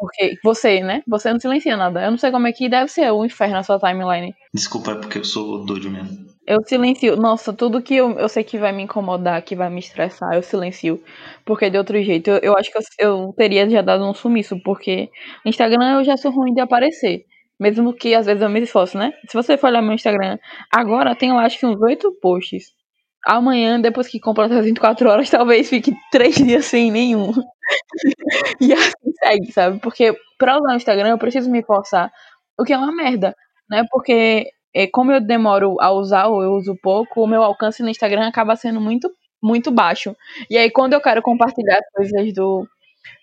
[0.00, 1.02] Porque você, né?
[1.06, 2.02] Você não silencia nada.
[2.02, 4.34] Eu não sei como é que deve ser o inferno na sua timeline.
[4.54, 6.26] Desculpa, é porque eu sou doido mesmo.
[6.46, 7.16] Eu silencio.
[7.16, 10.42] Nossa, tudo que eu, eu sei que vai me incomodar, que vai me estressar, eu
[10.42, 11.02] silencio.
[11.44, 14.58] Porque de outro jeito, eu, eu acho que eu, eu teria já dado um sumiço.
[14.62, 15.10] Porque
[15.44, 17.26] no Instagram eu já sou ruim de aparecer.
[17.58, 19.12] Mesmo que às vezes eu me esforço, né?
[19.28, 20.38] Se você for olhar meu Instagram,
[20.72, 22.79] agora tem lá acho que uns oito posts
[23.26, 27.32] amanhã, depois que completa as 24 horas, talvez fique três dias sem nenhum.
[28.60, 29.78] e assim segue, sabe?
[29.80, 32.10] Porque pra usar o Instagram eu preciso me forçar,
[32.58, 33.34] o que é uma merda,
[33.68, 33.84] né?
[33.90, 37.88] Porque é, como eu demoro a usar ou eu uso pouco, o meu alcance no
[37.88, 39.10] Instagram acaba sendo muito,
[39.42, 40.14] muito baixo.
[40.48, 42.66] E aí quando eu quero compartilhar as coisas do,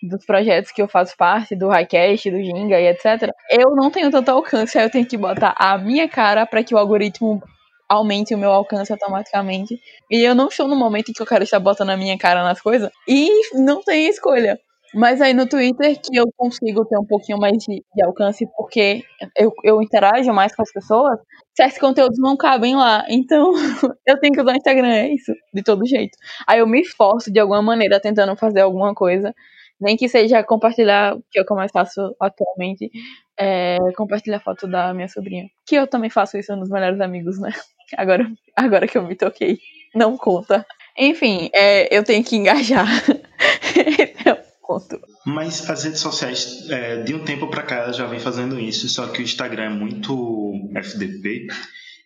[0.02, 4.10] dos projetos que eu faço parte, do Highcast, do Ginga e etc., eu não tenho
[4.10, 7.42] tanto alcance, aí eu tenho que botar a minha cara para que o algoritmo
[7.88, 9.80] aumente o meu alcance automaticamente.
[10.10, 12.44] E eu não estou no momento em que eu quero estar botando a minha cara
[12.44, 12.90] nas coisas.
[13.06, 14.58] E não tem escolha.
[14.94, 19.02] Mas aí no Twitter que eu consigo ter um pouquinho mais de, de alcance, porque
[19.36, 21.18] eu, eu interajo mais com as pessoas,
[21.54, 23.04] certos conteúdos não cabem lá.
[23.08, 23.52] Então
[24.06, 26.16] eu tenho que usar o Instagram, é isso, de todo jeito.
[26.46, 29.34] Aí eu me esforço de alguma maneira tentando fazer alguma coisa.
[29.80, 32.90] Nem que seja compartilhar, o que eu mais faço atualmente,
[33.38, 35.48] é compartilhar foto da minha sobrinha.
[35.66, 37.52] Que eu também faço isso nos melhores amigos, né?
[37.96, 39.58] Agora, agora que eu me toquei.
[39.94, 40.66] Não conta.
[40.98, 42.86] Enfim, é, eu tenho que engajar.
[43.74, 45.00] Esse é o ponto.
[45.24, 49.06] Mas as redes sociais, é, de um tempo para cá, já vem fazendo isso, só
[49.06, 51.46] que o Instagram é muito FDP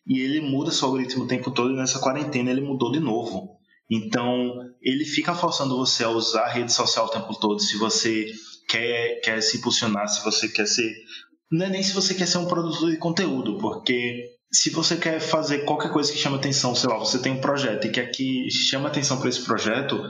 [0.06, 3.56] e ele muda seu algoritmo o tempo todo e nessa quarentena ele mudou de novo.
[3.90, 7.60] Então, ele fica forçando você a usar a rede social o tempo todo.
[7.60, 8.26] Se você
[8.72, 10.90] quer, quer se impulsionar, se você quer ser.
[11.50, 15.20] Não é nem se você quer ser um produtor de conteúdo, porque se você quer
[15.20, 18.50] fazer qualquer coisa que chame atenção, sei lá, você tem um projeto e quer que
[18.50, 20.02] chame atenção para esse projeto,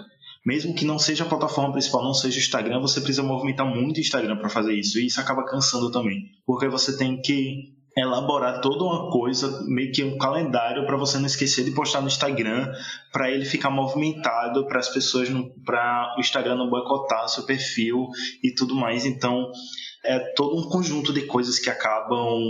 [0.46, 3.96] mesmo que não seja a plataforma principal, não seja o Instagram, você precisa movimentar muito
[3.96, 4.98] o Instagram para fazer isso.
[4.98, 10.02] E isso acaba cansando também, porque você tem que elaborar toda uma coisa, meio que
[10.02, 12.72] um calendário para você não esquecer de postar no Instagram,
[13.12, 15.28] para ele ficar movimentado, para as pessoas,
[15.64, 18.09] para o Instagram não boicotar seu perfil
[18.42, 19.05] e tudo mais.
[19.05, 19.50] Então,
[20.05, 22.40] é todo um conjunto de coisas que acabam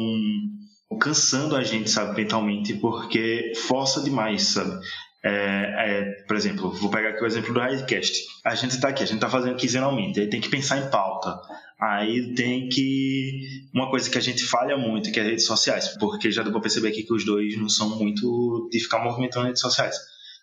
[1.01, 4.79] cansando a gente, sabe, mentalmente, porque força demais, sabe?
[5.25, 8.25] É, é, por exemplo, vou pegar aqui o exemplo do Highcast.
[8.45, 11.39] A gente está aqui, a gente está fazendo quinzenalmente, aí tem que pensar em pauta.
[11.81, 13.69] Aí tem que.
[13.75, 16.61] Uma coisa que a gente falha muito, que é redes sociais, porque já deu pra
[16.61, 19.97] perceber aqui que os dois não são muito de ficar movimentando redes sociais.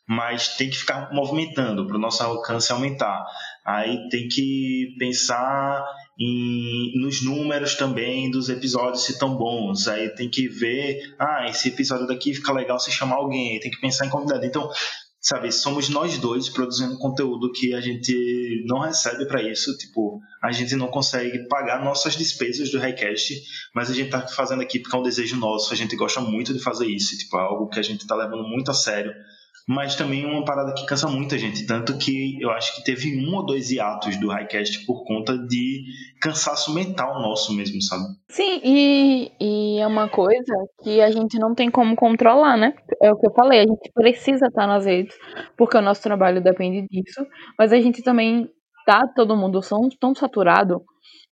[0.07, 3.25] Mas tem que ficar movimentando para o nosso alcance aumentar.
[3.65, 5.85] Aí tem que pensar
[6.19, 9.88] em, nos números também dos episódios se estão bons.
[9.88, 13.60] Aí tem que ver, ah, esse episódio daqui fica legal se chamar alguém.
[13.60, 14.45] Tem que pensar em convidado.
[14.45, 14.69] Então,
[15.21, 20.51] sabe, somos nós dois produzindo conteúdo que a gente não recebe para isso, tipo, a
[20.51, 23.41] gente não consegue pagar nossas despesas do Highcast,
[23.75, 26.53] mas a gente tá fazendo aqui porque é um desejo nosso, a gente gosta muito
[26.53, 29.13] de fazer isso, tipo, é algo que a gente tá levando muito a sério
[29.69, 31.67] mas também uma parada que cansa muita gente.
[31.67, 35.83] Tanto que eu acho que teve um ou dois hiatos do Highcast por conta de
[36.19, 38.03] cansaço mental nosso mesmo, sabe?
[38.29, 42.73] Sim, e, e é uma coisa que a gente não tem como controlar, né?
[42.99, 45.15] É o que eu falei, a gente precisa estar nas redes,
[45.55, 47.23] porque o nosso trabalho depende disso,
[47.57, 48.49] mas a gente também
[48.88, 50.81] tá todo mundo tão, tão saturado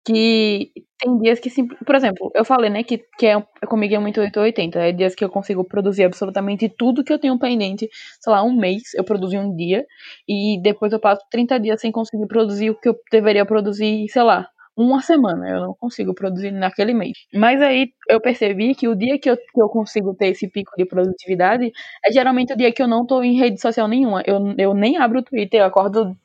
[0.05, 1.49] que tem dias que,
[1.85, 5.23] por exemplo, eu falei, né, que, que é, comigo é muito 880, é dias que
[5.25, 7.89] eu consigo produzir absolutamente tudo que eu tenho pendente,
[8.21, 9.85] sei lá, um mês eu produzi um dia,
[10.27, 14.23] e depois eu passo 30 dias sem conseguir produzir o que eu deveria produzir, sei
[14.23, 17.17] lá, uma semana, eu não consigo produzir naquele mês.
[17.33, 20.71] Mas aí eu percebi que o dia que eu, que eu consigo ter esse pico
[20.77, 21.71] de produtividade
[22.05, 24.21] é geralmente o dia que eu não tô em rede social nenhuma.
[24.25, 26.15] Eu, eu nem abro o Twitter, eu acordo,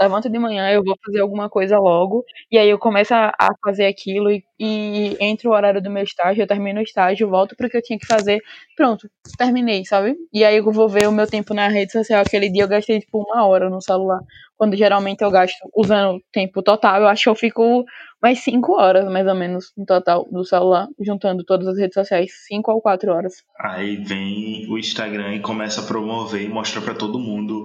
[0.00, 3.50] levanto de manhã, eu vou fazer alguma coisa logo, e aí eu começo a, a
[3.64, 7.54] fazer aquilo, e, e entre o horário do meu estágio, eu termino o estágio, volto
[7.56, 8.40] pro que eu tinha que fazer,
[8.76, 10.16] pronto, terminei, sabe?
[10.32, 12.20] E aí eu vou ver o meu tempo na rede social.
[12.20, 14.20] Aquele dia eu gastei tipo uma hora no celular
[14.60, 17.82] quando geralmente eu gasto usando o tempo total, eu acho que eu fico
[18.22, 22.30] mais 5 horas, mais ou menos, no total do celular, juntando todas as redes sociais,
[22.46, 23.42] 5 ou 4 horas.
[23.58, 27.64] Aí vem o Instagram e começa a promover e mostra para todo mundo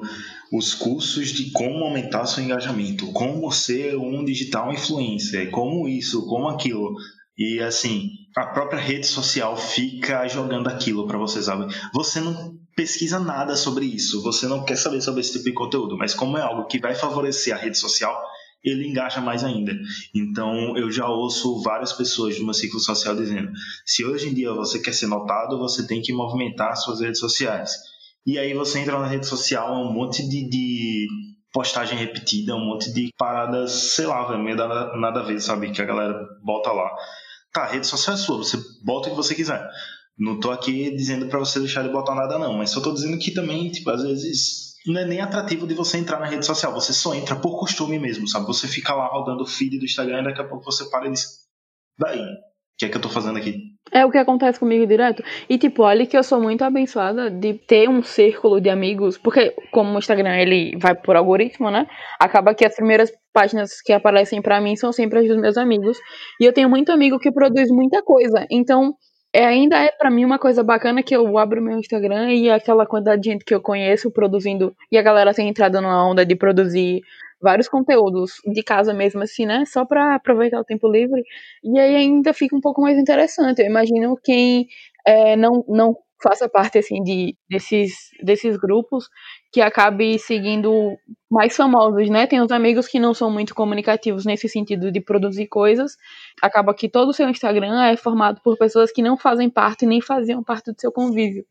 [0.53, 6.47] os cursos de como aumentar seu engajamento, como ser um digital influencer, como isso, como
[6.47, 6.95] aquilo.
[7.38, 11.74] E assim, a própria rede social fica jogando aquilo para você, sabe?
[11.93, 15.98] Você não pesquisa nada sobre isso, você não quer saber sobre esse tipo de conteúdo,
[15.98, 18.21] mas como é algo que vai favorecer a rede social,
[18.63, 19.74] ele engaja mais ainda.
[20.13, 23.52] Então, eu já ouço várias pessoas do meu ciclo social dizendo:
[23.86, 27.74] se hoje em dia você quer ser notado, você tem que movimentar suas redes sociais.
[28.26, 31.08] E aí você entra na rede social, é um monte de, de
[31.54, 35.71] postagem repetida, um monte de paradas, sei lá, meio nada, nada a ver, sabe?
[35.71, 36.89] Que a galera bota lá.
[37.56, 39.65] Tá, rede social é sua, você bota o que você quiser.
[40.20, 43.18] Não tô aqui dizendo para você deixar de botar nada, não, mas só tô dizendo
[43.18, 46.74] que também, tipo, às vezes não é nem atrativo de você entrar na rede social,
[46.74, 48.46] você só entra por costume mesmo, sabe?
[48.46, 51.13] Você fica lá rodando o feed do Instagram e daqui a pouco você para e
[51.13, 51.46] diz:
[51.98, 52.38] daí, o
[52.78, 53.58] que é que eu tô fazendo aqui?
[53.91, 55.24] É o que acontece comigo direto.
[55.48, 59.54] E, tipo, olha que eu sou muito abençoada de ter um círculo de amigos, porque
[59.71, 61.88] como o Instagram ele vai por algoritmo, né?
[62.19, 65.98] Acaba que as primeiras páginas que aparecem para mim são sempre as dos meus amigos.
[66.41, 68.45] E eu tenho muito amigo que produz muita coisa.
[68.50, 68.95] Então,
[69.32, 72.86] é, ainda é para mim uma coisa bacana que eu abro meu Instagram e aquela
[72.86, 74.74] quantidade de gente que eu conheço produzindo.
[74.89, 77.02] E a galera tem entrado numa onda de produzir
[77.41, 79.63] vários conteúdos de casa mesmo, assim, né?
[79.65, 81.24] Só para aproveitar o tempo livre.
[81.63, 83.62] E aí ainda fica um pouco mais interessante.
[83.62, 84.67] Eu imagino quem
[85.06, 89.08] é, não, não faça parte assim de desses desses grupos
[89.52, 90.98] que acabe seguindo
[91.30, 92.26] mais famosos, né?
[92.28, 95.95] Tem os amigos que não são muito comunicativos nesse sentido de produzir coisas.
[96.41, 100.02] Acaba que todo o seu Instagram é formado por pessoas que não fazem parte nem
[100.02, 101.45] faziam parte do seu convívio.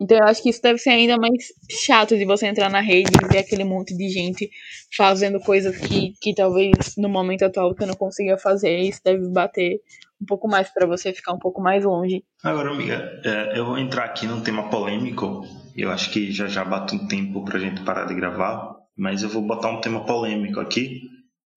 [0.00, 1.52] Então eu acho que isso deve ser ainda mais
[1.84, 4.50] chato de você entrar na rede e ver aquele monte de gente
[4.96, 8.78] fazendo coisas que, que talvez no momento atual você não consiga fazer.
[8.78, 9.78] Isso deve bater
[10.20, 12.24] um pouco mais para você ficar um pouco mais longe.
[12.42, 15.44] Agora, amiga, é, eu vou entrar aqui num tema polêmico.
[15.76, 19.28] Eu acho que já já bate um tempo pra gente parar de gravar, mas eu
[19.28, 21.02] vou botar um tema polêmico aqui,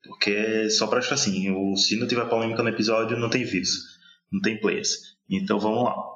[0.04, 3.70] porque só pra achar assim, o, se não tiver polêmica no episódio, não tem views,
[4.32, 4.98] não tem players.
[5.30, 6.14] Então vamos lá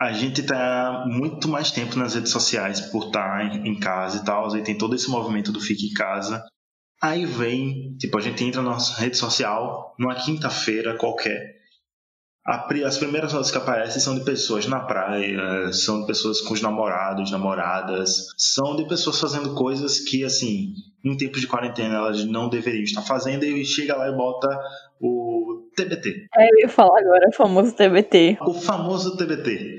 [0.00, 4.50] a gente tá muito mais tempo nas redes sociais por estar em casa e tal,
[4.54, 6.42] aí tem todo esse movimento do fique em casa.
[7.02, 11.60] Aí vem, tipo, a gente entra na nossa rede social numa quinta-feira qualquer.
[12.46, 16.62] As primeiras fotos que aparecem são de pessoas na praia, são de pessoas com os
[16.62, 20.72] namorados, namoradas, são de pessoas fazendo coisas que, assim,
[21.04, 24.48] em tempos de quarentena elas não deveriam estar fazendo e chega lá e bota
[24.98, 25.29] o
[25.84, 26.26] TBT.
[26.36, 28.38] É, eu ia falar agora, o famoso TBT.
[28.42, 29.78] O famoso TBT.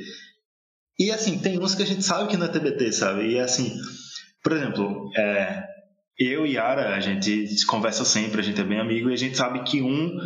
[1.00, 3.32] E assim, tem uns que a gente sabe que não é TBT, sabe?
[3.32, 3.76] E assim,
[4.44, 5.64] por exemplo, é,
[6.18, 9.36] eu e Yara, a gente conversa sempre, a gente é bem amigo e a gente
[9.36, 10.18] sabe que um,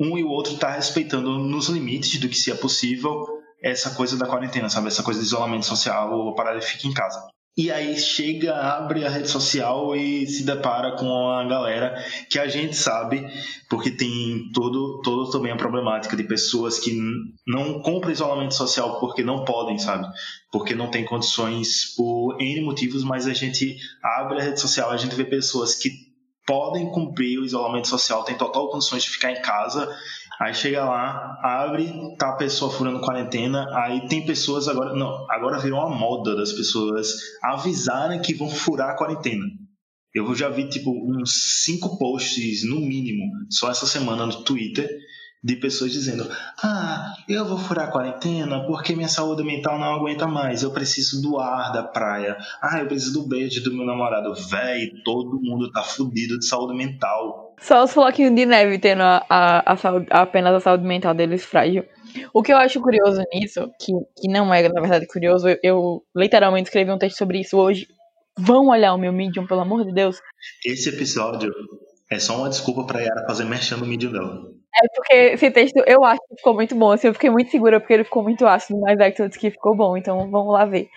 [0.00, 3.24] um e o outro tá respeitando nos limites do que se é possível
[3.62, 4.88] essa coisa da quarentena, sabe?
[4.88, 7.20] Essa coisa de isolamento social ou parar de ficar em casa.
[7.54, 12.48] E aí chega, abre a rede social e se depara com a galera que a
[12.48, 13.26] gente sabe,
[13.68, 16.98] porque tem todo, todo também a problemática de pessoas que
[17.46, 20.06] não compram isolamento social porque não podem, sabe?
[20.50, 24.96] Porque não tem condições por N motivos, mas a gente abre a rede social, a
[24.96, 25.90] gente vê pessoas que
[26.46, 29.94] podem cumprir o isolamento social, tem total condições de ficar em casa
[30.40, 34.94] Aí chega lá, abre, tá a pessoa furando quarentena, aí tem pessoas agora.
[34.94, 39.44] Não, agora virou uma moda das pessoas avisarem que vão furar a quarentena.
[40.14, 44.88] Eu já vi, tipo, uns cinco posts, no mínimo, só essa semana no Twitter,
[45.42, 46.28] de pessoas dizendo:
[46.62, 50.62] Ah, eu vou furar a quarentena porque minha saúde mental não aguenta mais.
[50.62, 52.36] Eu preciso do ar da praia.
[52.62, 54.34] Ah, eu preciso do beijo do meu namorado.
[54.34, 57.41] Véi, todo mundo tá fudido de saúde mental.
[57.58, 61.44] Só os floquinhos de neve tendo a, a, a saúde, apenas a saúde mental deles
[61.44, 61.84] frágil.
[62.32, 66.02] O que eu acho curioso nisso, que, que não é na verdade curioso, eu, eu
[66.14, 67.86] literalmente escrevi um texto sobre isso hoje.
[68.36, 70.20] Vão olhar o meu Medium, pelo amor de Deus.
[70.64, 71.52] Esse episódio
[72.10, 74.42] é só uma desculpa pra Yara fazer mexendo no Medium dela.
[74.74, 76.92] É porque esse texto eu acho que ficou muito bom.
[76.92, 79.76] Assim, eu fiquei muito segura porque ele ficou muito ácido, mas a disse que ficou
[79.76, 80.88] bom, então vamos lá ver.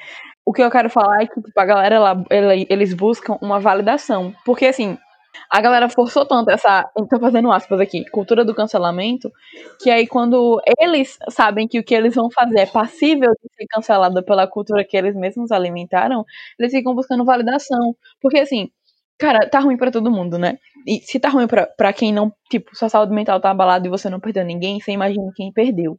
[0.45, 2.23] O que eu quero falar é que tipo, a galera lá,
[2.69, 4.33] eles buscam uma validação.
[4.45, 4.97] Porque assim,
[5.51, 6.89] a galera forçou tanto essa.
[7.09, 9.31] Tô fazendo aspas aqui, cultura do cancelamento,
[9.81, 13.65] que aí quando eles sabem que o que eles vão fazer é passível de ser
[13.69, 16.25] cancelado pela cultura que eles mesmos alimentaram,
[16.59, 17.95] eles ficam buscando validação.
[18.21, 18.69] Porque assim,
[19.17, 20.57] Cara, tá ruim para todo mundo, né?
[20.85, 23.89] E se tá ruim pra, pra quem não, tipo, sua saúde mental tá abalada e
[23.89, 25.97] você não perdeu ninguém, você imagina quem perdeu.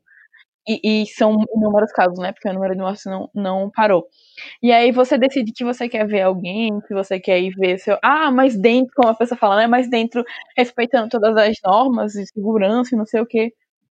[0.69, 2.33] E, e são inúmeros casos, né?
[2.33, 4.07] Porque o número de mortes não, não parou.
[4.63, 7.99] E aí você decide que você quer ver alguém, que você quer ir ver seu.
[8.03, 9.67] Ah, mas dentro, como a pessoa fala, né?
[9.69, 10.25] Mas dentro,
[10.57, 13.53] respeitando todas as normas de segurança e não sei o quê.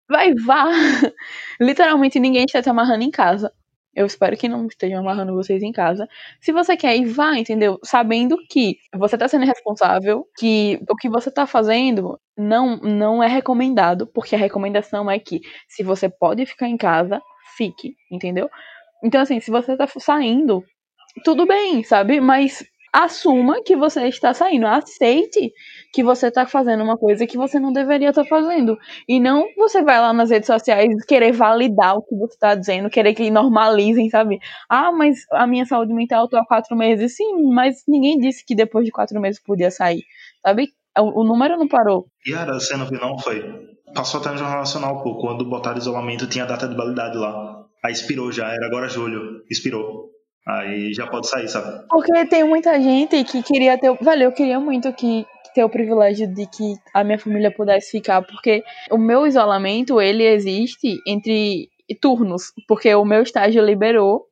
[0.08, 0.66] Vai, vá!
[1.60, 3.52] Literalmente ninguém está te amarrando em casa.
[3.94, 6.08] Eu espero que não estejam amarrando vocês em casa.
[6.40, 7.78] Se você quer ir, vá, entendeu?
[7.82, 13.26] Sabendo que você está sendo responsável, que o que você está fazendo não, não é
[13.26, 17.20] recomendado, porque a recomendação é que se você pode ficar em casa,
[17.56, 18.48] fique, entendeu?
[19.02, 20.64] Então, assim, se você tá saindo,
[21.24, 22.20] tudo bem, sabe?
[22.20, 25.52] Mas assuma que você está saindo, aceite
[25.92, 28.76] que você está fazendo uma coisa que você não deveria estar tá fazendo.
[29.08, 32.90] E não você vai lá nas redes sociais querer validar o que você está dizendo,
[32.90, 34.38] querer que normalizem, sabe?
[34.68, 37.16] Ah, mas a minha saúde mental tô há quatro meses.
[37.16, 40.04] Sim, mas ninguém disse que depois de quatro meses podia sair,
[40.44, 40.72] sabe?
[40.98, 42.08] O, número não parou.
[42.26, 43.16] E era, você não viu não?
[43.18, 43.40] Foi.
[43.94, 45.16] Passou até no Jornal Nacional, pô.
[45.16, 47.64] Quando botaram isolamento, tinha data de validade lá.
[47.84, 49.44] Aí expirou já, era agora julho.
[49.48, 50.10] Expirou.
[50.48, 51.86] Aí já pode sair, sabe?
[51.90, 53.94] Porque tem muita gente que queria ter.
[54.00, 58.22] Velho, eu queria muito que ter o privilégio de que a minha família pudesse ficar,
[58.22, 61.68] porque o meu isolamento ele existe entre
[62.00, 64.26] turnos, porque o meu estágio liberou,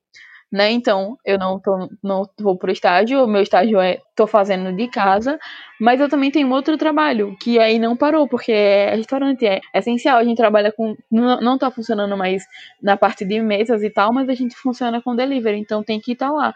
[0.50, 0.70] né?
[0.70, 4.88] Então eu não tô, não vou pro estágio, o meu estágio é tô fazendo de
[4.88, 5.38] casa,
[5.80, 10.18] mas eu também tenho outro trabalho que aí não parou, porque é restaurante, é essencial,
[10.18, 12.44] a gente trabalha com não, não tá funcionando mais
[12.82, 16.12] na parte de mesas e tal, mas a gente funciona com delivery, então tem que
[16.12, 16.54] estar tá lá.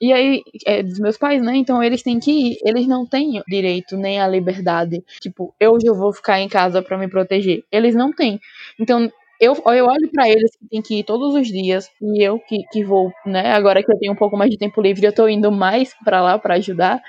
[0.00, 1.56] E aí, é dos meus pais, né?
[1.56, 2.58] Então eles têm que ir.
[2.64, 5.02] Eles não têm direito nem a liberdade.
[5.20, 7.64] Tipo, eu já vou ficar em casa para me proteger.
[7.72, 8.40] Eles não têm.
[8.78, 9.10] Então,
[9.40, 12.58] eu, eu olho para eles que tem que ir todos os dias e eu que,
[12.72, 13.52] que vou, né?
[13.52, 16.20] Agora que eu tenho um pouco mais de tempo livre, eu tô indo mais para
[16.20, 17.00] lá para ajudar.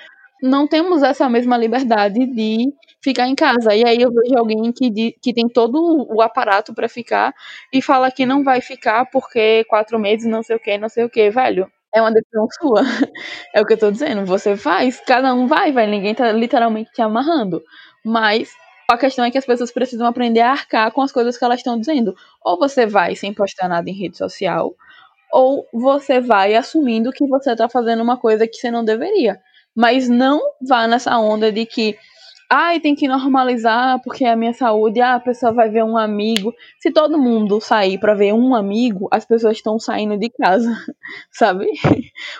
[0.42, 2.72] Não temos essa mesma liberdade de
[3.02, 3.74] ficar em casa.
[3.74, 7.34] E aí eu vejo alguém que, que tem todo o aparato para ficar
[7.72, 11.04] e fala que não vai ficar porque quatro meses, não sei o que, não sei
[11.04, 11.70] o que, velho.
[11.94, 12.82] É uma decisão sua.
[13.54, 14.24] É o que eu tô dizendo.
[14.26, 15.86] Você faz, cada um vai, vai.
[15.86, 17.62] Ninguém tá literalmente te amarrando.
[18.04, 18.50] Mas
[18.90, 21.60] a questão é que as pessoas precisam aprender a arcar com as coisas que elas
[21.60, 22.14] estão dizendo.
[22.44, 24.74] Ou você vai sem postar nada em rede social,
[25.32, 29.40] ou você vai assumindo que você está fazendo uma coisa que você não deveria.
[29.74, 31.96] Mas não vá nessa onda de que
[32.52, 35.96] ai, tem que normalizar porque é a minha saúde, ah, a pessoa vai ver um
[35.96, 36.52] amigo.
[36.80, 40.68] Se todo mundo sair para ver um amigo, as pessoas estão saindo de casa,
[41.30, 41.66] sabe?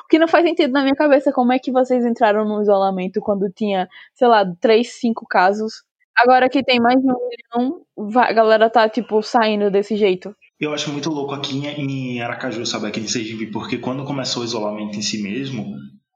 [0.04, 3.20] O que não faz sentido na minha cabeça, como é que vocês entraram no isolamento
[3.20, 5.84] quando tinha, sei lá, três, cinco casos
[6.16, 7.82] Agora que tem mais de um milhão,
[8.22, 10.34] a galera tá, tipo, saindo desse jeito.
[10.58, 14.44] Eu acho muito louco aqui em Aracaju, sabe, aqui em Sergipe, porque quando começou o
[14.44, 15.74] isolamento em si mesmo,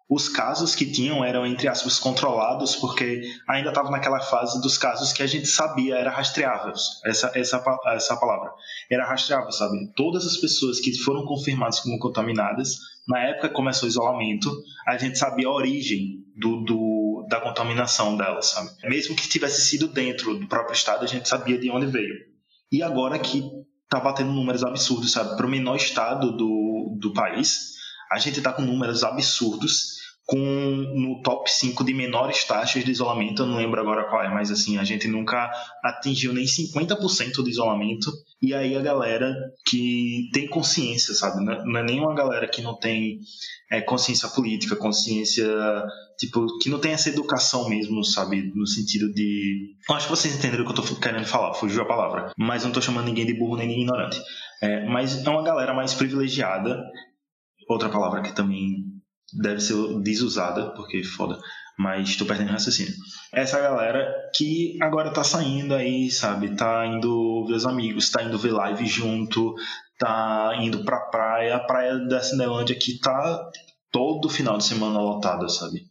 [0.09, 5.12] os casos que tinham eram, entre aspas, controlados, porque ainda estava naquela fase dos casos
[5.12, 7.01] que a gente sabia era rastreáveis.
[7.07, 8.53] Essa, essa, essa palavra.
[8.90, 9.90] Era rastreável, sabe?
[9.97, 12.76] Todas as pessoas que foram confirmadas como contaminadas,
[13.09, 14.51] na época que começou o isolamento,
[14.86, 18.71] a gente sabia a origem do, do, da contaminação delas, sabe?
[18.85, 22.15] Mesmo que tivesse sido dentro do próprio estado, a gente sabia de onde veio.
[22.71, 23.43] E agora que
[23.89, 25.37] tá batendo números absurdos, sabe?
[25.37, 27.75] Para o menor estado do, do país,
[28.11, 29.95] a gente está com números absurdos,
[30.27, 34.29] com no top 5 de menores taxas de isolamento, eu não lembro agora qual é,
[34.29, 35.51] mas assim, a gente nunca
[35.85, 38.11] atingiu nem 50% de isolamento,
[38.41, 39.35] e aí a galera
[39.67, 41.45] que tem consciência, sabe?
[41.45, 43.21] Não é nenhuma galera que não tem
[43.71, 45.47] é, consciência política, consciência,
[46.19, 48.53] tipo, que não tem essa educação mesmo, sabe?
[48.55, 49.77] No sentido de.
[49.91, 52.73] Acho que vocês entenderam o que eu tô querendo falar, fugiu a palavra, mas não
[52.73, 54.21] tô chamando ninguém de burro nem de ignorante.
[54.62, 56.83] É, mas é uma galera mais privilegiada
[57.69, 58.85] outra palavra que também
[59.33, 61.39] deve ser desusada, porque foda,
[61.79, 62.93] mas estou perdendo raciocínio.
[63.33, 66.55] Essa galera que agora tá saindo aí, sabe?
[66.57, 69.55] Tá indo ver os amigos, tá indo ver live junto,
[69.99, 71.57] tá indo pra praia.
[71.57, 73.51] A praia da Cinelândia aqui tá
[73.91, 75.83] todo final de semana lotada, sabe?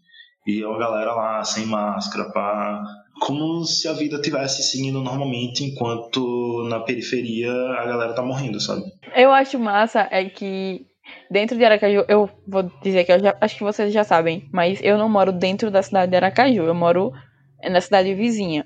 [0.46, 2.84] E a galera lá sem máscara, pá,
[3.20, 8.84] como se a vida tivesse seguindo normalmente, enquanto na periferia a galera tá morrendo, sabe?
[9.16, 10.86] Eu acho massa é que
[11.30, 14.80] Dentro de Aracaju, eu vou dizer que eu já, acho que vocês já sabem, mas
[14.82, 17.12] eu não moro dentro da cidade de Aracaju, eu moro
[17.64, 18.66] na cidade vizinha.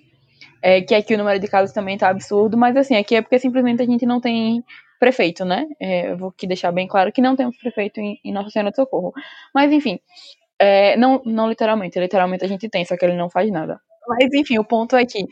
[0.61, 3.39] É, que aqui o número de casos também tá absurdo, mas assim, aqui é porque
[3.39, 4.63] simplesmente a gente não tem
[4.99, 5.65] prefeito, né?
[5.79, 8.71] É, eu vou aqui deixar bem claro que não temos prefeito em, em Nossa Senhora
[8.71, 9.13] de Socorro.
[9.53, 9.99] Mas enfim,
[10.59, 13.79] é, não, não literalmente, literalmente a gente tem, só que ele não faz nada.
[14.07, 15.25] Mas enfim, o ponto é que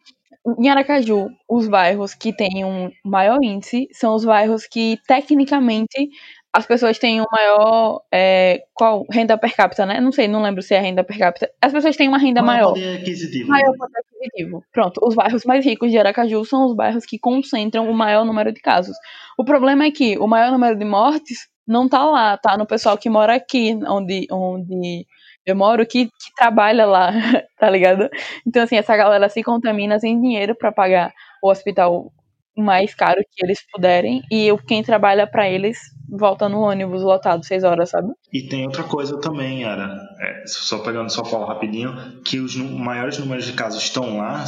[0.60, 6.10] em Aracaju, os bairros que têm um maior índice são os bairros que tecnicamente
[6.54, 8.02] as pessoas têm um maior.
[8.14, 9.06] É, qual?
[9.12, 10.00] Renda per capita, né?
[10.00, 11.50] Não sei, não lembro se é renda per capita.
[11.62, 12.74] As pessoas têm uma renda maior.
[12.74, 13.50] Poder aquisitivo.
[13.50, 14.64] Maior poder aquisitivo.
[14.72, 15.02] Pronto.
[15.04, 18.62] Os bairros mais ricos de Aracaju são os bairros que concentram o maior número de
[18.62, 18.96] casos.
[19.38, 22.97] O problema é que o maior número de mortes não tá lá, tá no pessoal
[22.97, 25.05] que mora aqui, onde, onde
[25.45, 27.11] eu moro, que, que trabalha lá,
[27.59, 28.09] tá ligado?
[28.45, 32.11] Então, assim, essa galera se contamina sem dinheiro para pagar o hospital
[32.57, 35.78] mais caro que eles puderem e eu, quem trabalha para eles
[36.09, 38.13] volta no ônibus lotado seis horas, sabe?
[38.32, 43.18] E tem outra coisa também, Ara, é, só pegando só falar rapidinho, que os maiores
[43.18, 44.45] números de casos estão lá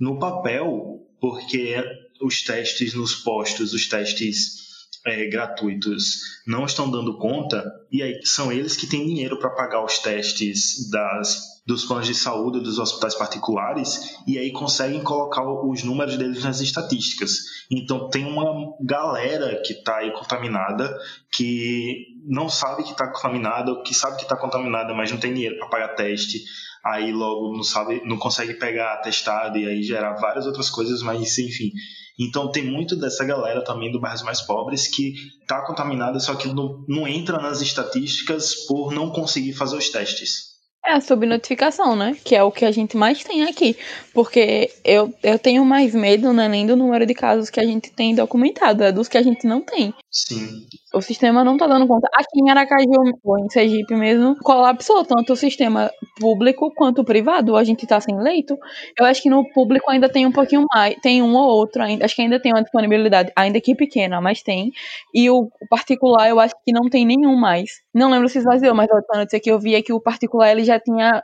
[0.00, 1.76] no papel, porque
[2.22, 4.71] os testes nos postos, os testes
[5.06, 9.84] é, gratuitos não estão dando conta, e aí são eles que têm dinheiro para pagar
[9.84, 15.84] os testes das dos planos de saúde dos hospitais particulares e aí conseguem colocar os
[15.84, 17.36] números deles nas estatísticas.
[17.70, 18.44] Então tem uma
[18.80, 20.92] galera que está aí contaminada
[21.32, 25.56] que não sabe que está contaminada, que sabe que está contaminada, mas não tem dinheiro
[25.58, 26.42] para pagar teste,
[26.84, 31.38] aí logo não sabe, não consegue pegar atestado e aí gerar várias outras coisas, mas
[31.38, 31.70] enfim.
[32.18, 36.48] Então tem muito dessa galera também do bairros mais pobres que está contaminada, só que
[36.48, 40.51] não, não entra nas estatísticas por não conseguir fazer os testes.
[40.84, 42.16] É a subnotificação, né?
[42.24, 43.76] Que é o que a gente mais tem aqui.
[44.12, 47.90] Porque eu, eu tenho mais medo, né, nem do número de casos que a gente
[47.92, 49.94] tem documentado, é dos que a gente não tem.
[50.10, 50.66] Sim.
[50.92, 52.06] O sistema não tá dando conta.
[52.12, 57.56] Aqui em Aracaju, ou em Sergipe mesmo, colapsou tanto o sistema público quanto o privado.
[57.56, 58.58] A gente tá sem leito.
[58.98, 62.04] Eu acho que no público ainda tem um pouquinho mais, tem um ou outro ainda.
[62.04, 64.70] Acho que ainda tem uma disponibilidade, ainda que pequena, mas tem.
[65.14, 67.80] E o particular, eu acho que não tem nenhum mais.
[67.94, 70.50] Não lembro se esvaziou, mas a última notícia que eu vi é que o particular
[70.50, 71.22] ele já tinha,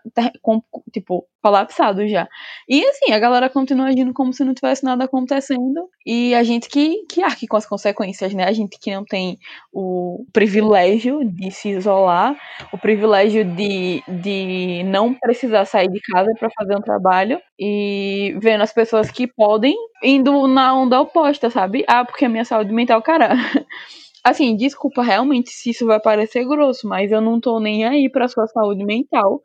[0.93, 2.29] tipo, colapsado já.
[2.69, 5.89] E assim, a galera continua agindo como se não tivesse nada acontecendo.
[6.05, 8.45] E a gente que, que arque com as consequências, né?
[8.45, 9.39] A gente que não tem
[9.73, 12.37] o privilégio de se isolar,
[12.73, 17.41] o privilégio de, de não precisar sair de casa para fazer um trabalho.
[17.59, 21.85] E vendo as pessoas que podem indo na onda oposta, sabe?
[21.89, 23.31] Ah, porque a minha saúde mental, cara.
[24.29, 28.29] Assim, desculpa realmente se isso vai parecer grosso, mas eu não tô nem aí pra
[28.29, 29.43] sua saúde mental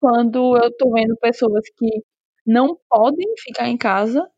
[0.00, 2.02] quando eu tô vendo pessoas que
[2.46, 4.28] não podem ficar em casa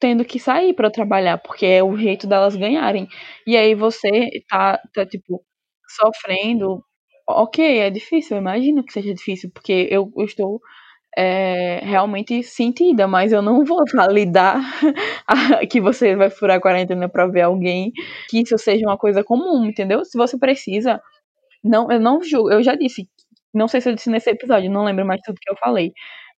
[0.00, 3.08] tendo que sair para trabalhar, porque é o jeito delas ganharem.
[3.46, 4.08] E aí você
[4.48, 5.44] tá, tá tipo,
[6.00, 6.84] sofrendo.
[7.28, 10.60] Ok, é difícil, eu imagino que seja difícil, porque eu, eu estou
[11.16, 14.60] é, realmente sentida, mas eu não vou validar
[15.70, 17.92] que você vai furar a quarentena para ver alguém,
[18.28, 20.04] que isso seja uma coisa comum, entendeu?
[20.04, 21.00] Se você precisa,
[21.64, 23.08] não, eu não julgo, eu já disse,
[23.54, 25.92] não sei se eu disse nesse episódio, não lembro mais tudo que eu falei,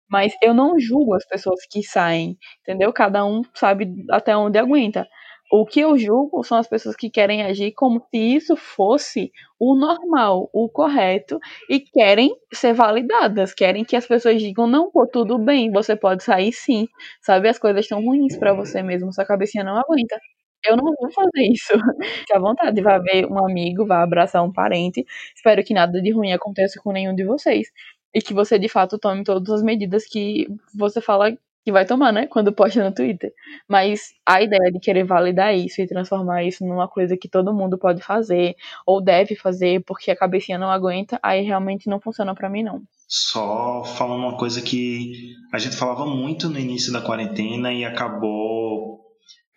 [0.09, 2.93] mas eu não julgo as pessoas que saem, entendeu?
[2.93, 5.07] Cada um sabe até onde aguenta.
[5.51, 9.75] O que eu julgo são as pessoas que querem agir como se isso fosse o
[9.75, 11.39] normal, o correto,
[11.69, 16.23] e querem ser validadas, querem que as pessoas digam: não, pô, tudo bem, você pode
[16.23, 16.87] sair sim,
[17.21, 17.47] sabe?
[17.47, 20.19] As coisas estão ruins para você mesmo, sua cabecinha não aguenta.
[20.65, 21.71] Eu não vou fazer isso.
[22.19, 25.05] Fique à vontade, vá ver um amigo, vá abraçar um parente.
[25.35, 27.67] Espero que nada de ruim aconteça com nenhum de vocês.
[28.13, 31.31] E que você de fato tome todas as medidas que você fala
[31.67, 32.27] que vai tomar, né?
[32.27, 33.33] Quando posta no Twitter.
[33.67, 37.77] Mas a ideia de querer validar isso e transformar isso numa coisa que todo mundo
[37.77, 38.55] pode fazer
[38.85, 42.81] ou deve fazer porque a cabecinha não aguenta, aí realmente não funciona para mim não.
[43.05, 49.01] Só falando uma coisa que a gente falava muito no início da quarentena e acabou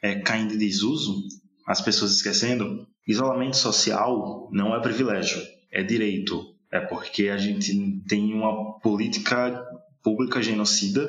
[0.03, 1.23] é, caindo em desuso,
[1.65, 5.41] as pessoas esquecendo, isolamento social não é privilégio,
[5.71, 6.45] é direito.
[6.73, 7.73] É porque a gente
[8.09, 9.65] tem uma política
[10.03, 11.09] pública genocida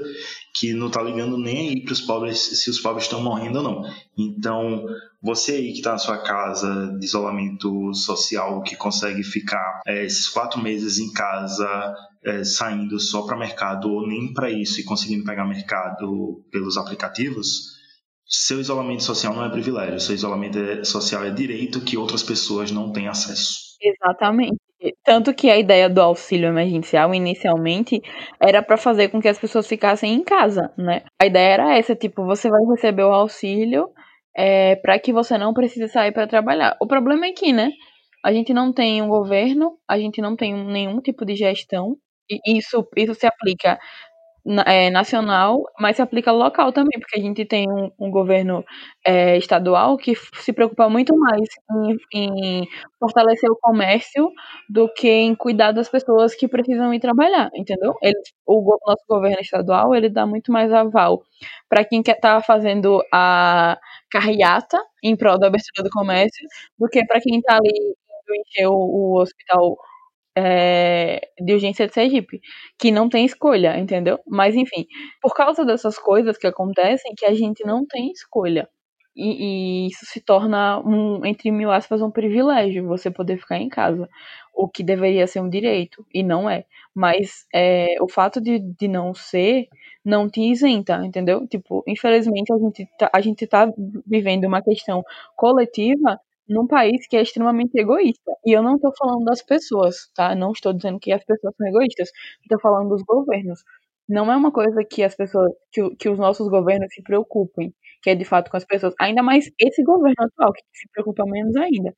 [0.54, 3.64] que não tá ligando nem aí para os pobres se os pobres estão morrendo ou
[3.64, 3.84] não.
[4.18, 4.86] Então,
[5.22, 10.28] você aí que está na sua casa de isolamento social, que consegue ficar é, esses
[10.28, 15.24] quatro meses em casa, é, saindo só para mercado ou nem para isso e conseguindo
[15.24, 17.80] pegar mercado pelos aplicativos,
[18.26, 22.72] seu isolamento social não é privilégio, seu isolamento é, social é direito que outras pessoas
[22.72, 23.76] não têm acesso.
[23.82, 24.58] Exatamente.
[25.04, 28.02] Tanto que a ideia do auxílio emergencial, inicialmente,
[28.42, 31.04] era para fazer com que as pessoas ficassem em casa, né?
[31.22, 33.90] A ideia era essa, tipo, você vai receber o auxílio
[34.36, 36.76] é, para que você não precise sair para trabalhar.
[36.82, 37.72] O problema é que, né,
[38.26, 41.96] a gente não tem um governo, a gente não tem nenhum tipo de gestão,
[42.30, 43.78] e isso, isso se aplica
[44.66, 48.66] é, nacional, mas se aplica local também, porque a gente tem um, um governo
[49.06, 51.48] é, estadual que se preocupa muito mais
[52.14, 52.68] em, em,
[53.00, 54.32] fortalecer o comércio
[54.70, 57.96] do que em cuidar das pessoas que precisam ir trabalhar, entendeu?
[58.02, 61.24] Ele, o nosso governo estadual ele dá muito mais aval
[61.70, 63.78] para quem quer estar tá fazendo a
[64.10, 66.48] carreata em prol da abertura do comércio
[66.80, 67.96] do que para quem está ali
[68.34, 69.78] encher o, o hospital
[70.36, 72.42] é, de urgência de Sergipe,
[72.80, 74.20] que não tem escolha, entendeu?
[74.28, 74.86] Mas enfim,
[75.22, 78.70] por causa dessas coisas que acontecem, que a gente não tem escolha.
[79.16, 83.68] E, e, isso se torna, um, entre mil aspas, um privilégio você poder ficar em
[83.70, 84.08] casa.
[84.54, 86.66] O que deveria ser um direito, e não é.
[86.96, 89.68] Mas é, o fato de, de não ser
[90.04, 91.46] não te isenta, entendeu?
[91.48, 93.72] Tipo, infelizmente a gente, tá, a gente tá
[94.06, 95.04] vivendo uma questão
[95.36, 96.20] coletiva
[96.52, 98.32] num país que é extremamente egoísta.
[98.46, 100.36] E eu não estou falando das pessoas, tá?
[100.36, 102.10] Não estou dizendo que as pessoas são egoístas.
[102.42, 103.62] Estou falando dos governos.
[104.10, 107.74] Não é uma coisa que as pessoas, que, que os nossos governos se preocupem,
[108.04, 108.94] que é de fato com as pessoas.
[109.00, 111.96] Ainda mais esse governo atual, que se preocupa menos ainda.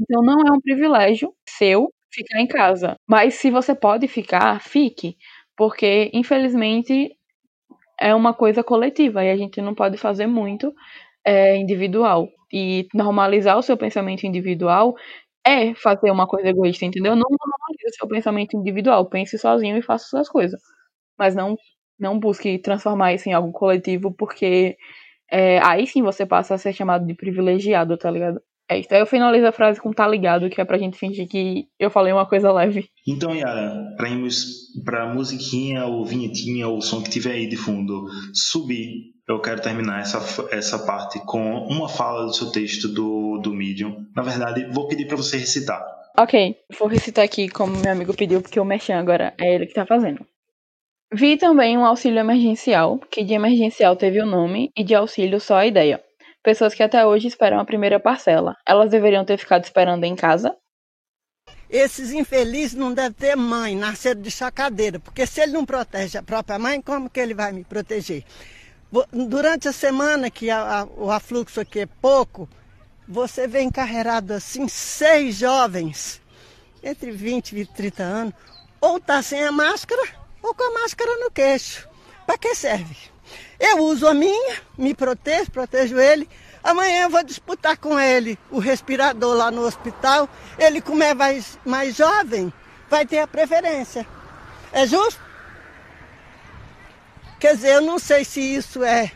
[0.00, 2.96] Então não é um privilégio seu ficar em casa.
[3.06, 5.16] Mas se você pode ficar, fique.
[5.56, 7.16] Porque, infelizmente,
[8.00, 10.72] é uma coisa coletiva e a gente não pode fazer muito
[11.28, 14.94] é, individual e normalizar o seu pensamento individual
[15.46, 17.12] é fazer uma coisa egoísta, entendeu?
[17.14, 20.58] Não normalize o seu pensamento individual, pense sozinho e faça suas coisas.
[21.18, 21.54] Mas não,
[22.00, 24.76] não busque transformar isso em algo coletivo, porque
[25.30, 28.40] é, aí sim você passa a ser chamado de privilegiado, tá ligado?
[28.70, 28.88] É isso.
[28.92, 31.90] Aí eu finalizo a frase com tá ligado, que é pra gente fingir que eu
[31.90, 32.88] falei uma coisa leve.
[33.06, 34.08] Então, Yara, pra,
[34.84, 40.00] pra musiquinha ou vinhetinha ou som que tiver aí de fundo subir, eu quero terminar
[40.00, 40.18] essa,
[40.50, 44.06] essa parte com uma fala do seu texto do, do Medium.
[44.16, 45.84] Na verdade, vou pedir para você recitar.
[46.18, 49.74] Ok, vou recitar aqui como meu amigo pediu, porque o Merchan agora é ele que
[49.74, 50.26] tá fazendo.
[51.12, 55.56] Vi também um auxílio emergencial, que de emergencial teve o nome e de auxílio só
[55.56, 56.02] a ideia
[56.42, 58.56] pessoas que até hoje esperam a primeira parcela.
[58.66, 60.56] Elas deveriam ter ficado esperando em casa?
[61.70, 66.22] esses infelizes não devem ter mãe, nasceram de chacadeira, porque se ele não protege a
[66.22, 68.24] própria mãe, como que ele vai me proteger?
[69.12, 72.48] Durante a semana que a, a, o afluxo aqui é pouco,
[73.06, 76.20] você vê encarregado assim seis jovens,
[76.82, 78.34] entre 20 e 30 anos,
[78.80, 80.02] ou tá sem a máscara,
[80.42, 81.88] ou com a máscara no queixo.
[82.26, 82.96] Para que serve?
[83.60, 86.28] Eu uso a minha, me protejo, protejo ele,
[86.62, 90.28] Amanhã eu vou disputar com ele o respirador lá no hospital.
[90.58, 92.52] Ele, como é mais, mais jovem,
[92.90, 94.06] vai ter a preferência.
[94.72, 95.27] É justo?
[97.38, 99.12] Quer dizer, eu não sei se isso é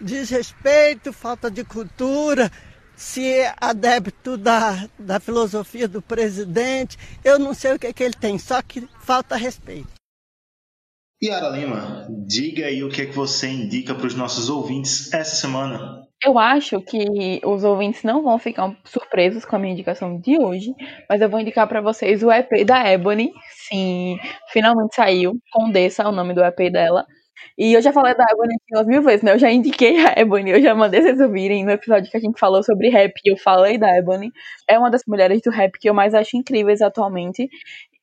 [0.00, 2.50] desrespeito, falta de cultura,
[2.96, 6.98] se é adepto da, da filosofia do presidente.
[7.22, 9.88] Eu não sei o que, é que ele tem, só que falta respeito.
[11.22, 15.36] Yara Lima, diga aí o que é que você indica para os nossos ouvintes essa
[15.36, 16.02] semana.
[16.24, 20.72] Eu acho que os ouvintes não vão ficar surpresos com a minha indicação de hoje,
[21.08, 23.30] mas eu vou indicar para vocês o EP da Ebony.
[23.68, 25.34] Sim, finalmente saiu.
[25.52, 27.06] Condessa é o nome do EP dela.
[27.58, 29.32] E eu já falei da Ebony umas mil vezes, né?
[29.32, 32.38] Eu já indiquei a Ebony, eu já mandei vocês ouvirem no episódio que a gente
[32.38, 33.12] falou sobre rap.
[33.24, 34.30] Eu falei da Ebony.
[34.68, 37.48] É uma das mulheres do rap que eu mais acho incríveis atualmente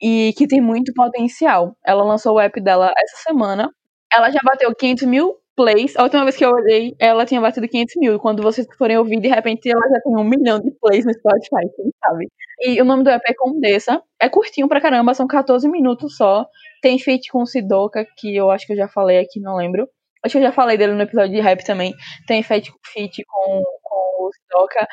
[0.01, 1.75] e que tem muito potencial.
[1.85, 3.69] Ela lançou o app dela essa semana.
[4.11, 5.95] Ela já bateu 500 mil plays.
[5.97, 8.19] A última vez que eu olhei, ela tinha batido 500 mil.
[8.19, 11.69] Quando vocês forem ouvir, de repente ela já tem um milhão de plays no Spotify,
[11.75, 12.27] quem sabe.
[12.61, 14.01] E o nome do EP é Condessa.
[14.21, 16.45] É curtinho pra caramba, são 14 minutos só.
[16.81, 19.87] Tem feat com o Sidoka, que eu acho que eu já falei aqui, não lembro.
[20.23, 21.93] Acho que eu já falei dele no episódio de rap também.
[22.27, 24.87] Tem feat, feat com, com o Sidoka.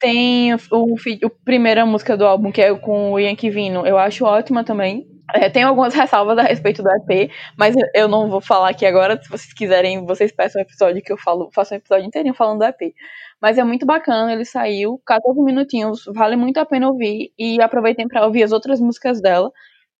[0.00, 3.86] Tem o, o, a primeira música do álbum, que é com o Yankee Vino.
[3.86, 5.06] Eu acho ótima também.
[5.34, 9.20] É, tem algumas ressalvas a respeito do EP, mas eu não vou falar aqui agora.
[9.22, 12.58] Se vocês quiserem, vocês peçam um episódio que eu falo, faço um episódio inteirinho falando
[12.58, 12.94] do EP.
[13.40, 17.32] Mas é muito bacana, ele saiu, 14 minutinhos, vale muito a pena ouvir.
[17.38, 19.50] E aproveitem para ouvir as outras músicas dela,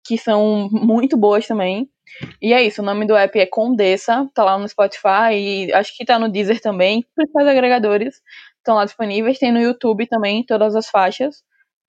[0.04, 1.88] que são muito boas também.
[2.40, 5.96] E é isso, o nome do app é Condessa, tá lá no Spotify e acho
[5.96, 8.20] que tá no Deezer também, principais agregadores
[8.62, 9.38] estão lá disponíveis.
[9.38, 11.42] Tem no YouTube também todas as faixas.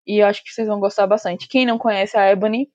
[0.06, 1.48] E eu acho que vocês vão gostar bastante.
[1.48, 2.68] Quem não conhece a Ebony,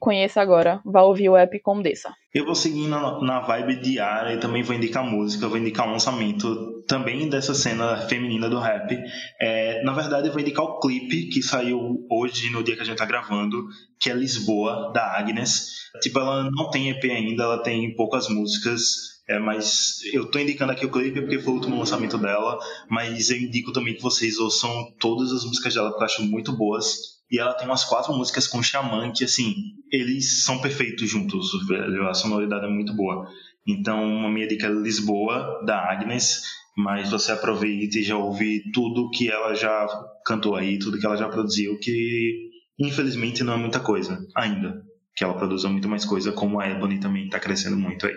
[0.00, 0.80] conheça agora.
[0.84, 2.12] Vá ouvir o app Condessa.
[2.32, 5.92] Eu vou seguir na, na vibe diária e também vou indicar música, vou indicar um
[5.92, 8.98] lançamento também dessa cena feminina do rap.
[9.40, 12.84] É, na verdade, eu vou indicar o clipe que saiu hoje, no dia que a
[12.84, 13.66] gente tá gravando,
[14.00, 15.88] que é Lisboa, da Agnes.
[16.00, 19.18] Tipo, ela não tem EP ainda, ela tem poucas músicas.
[19.28, 22.58] É, mas eu tô indicando aqui o clipe porque foi o último lançamento dela,
[22.88, 26.56] mas eu indico também que vocês ouçam todas as músicas dela, que eu acho muito
[26.56, 27.17] boas.
[27.30, 29.54] E ela tem umas quatro músicas com Xamã que, assim,
[29.92, 32.08] eles são perfeitos juntos, velho.
[32.08, 33.28] A sonoridade é muito boa.
[33.66, 36.42] Então, uma minha dica é Lisboa, da Agnes,
[36.76, 39.86] mas você aproveita e já ouve tudo que ela já
[40.24, 42.48] cantou aí, tudo que ela já produziu, que
[42.78, 44.82] infelizmente não é muita coisa ainda.
[45.14, 48.14] Que ela produza muito mais coisa, como a Ebony também está crescendo muito aí.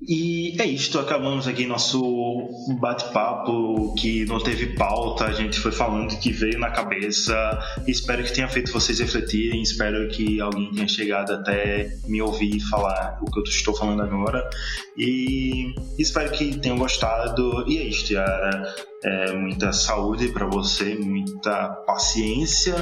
[0.00, 6.16] E é isto, acabamos aqui nosso bate-papo que não teve pauta, a gente foi falando
[6.20, 7.58] que veio na cabeça.
[7.84, 13.18] Espero que tenha feito vocês refletirem, espero que alguém tenha chegado até me ouvir falar
[13.20, 14.48] o que eu estou falando agora.
[14.96, 17.64] E espero que tenham gostado.
[17.66, 18.74] E é isto, Yara.
[19.02, 22.74] É, muita saúde para você, muita paciência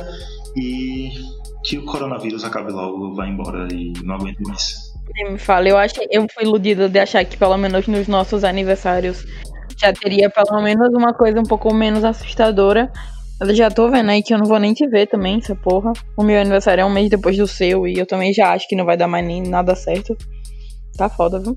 [0.54, 1.10] e
[1.64, 4.95] que o coronavírus acabe logo, vá embora e não aguente mais.
[5.14, 8.44] Nem me fala, eu, achei, eu fui iludida de achar que pelo menos nos nossos
[8.44, 9.24] aniversários
[9.78, 12.90] já teria pelo menos uma coisa um pouco menos assustadora.
[13.38, 15.92] Eu já tô vendo aí que eu não vou nem te ver também, essa porra.
[16.16, 18.74] O meu aniversário é um mês depois do seu e eu também já acho que
[18.74, 20.16] não vai dar mais nem nada certo.
[20.96, 21.57] Tá foda, viu?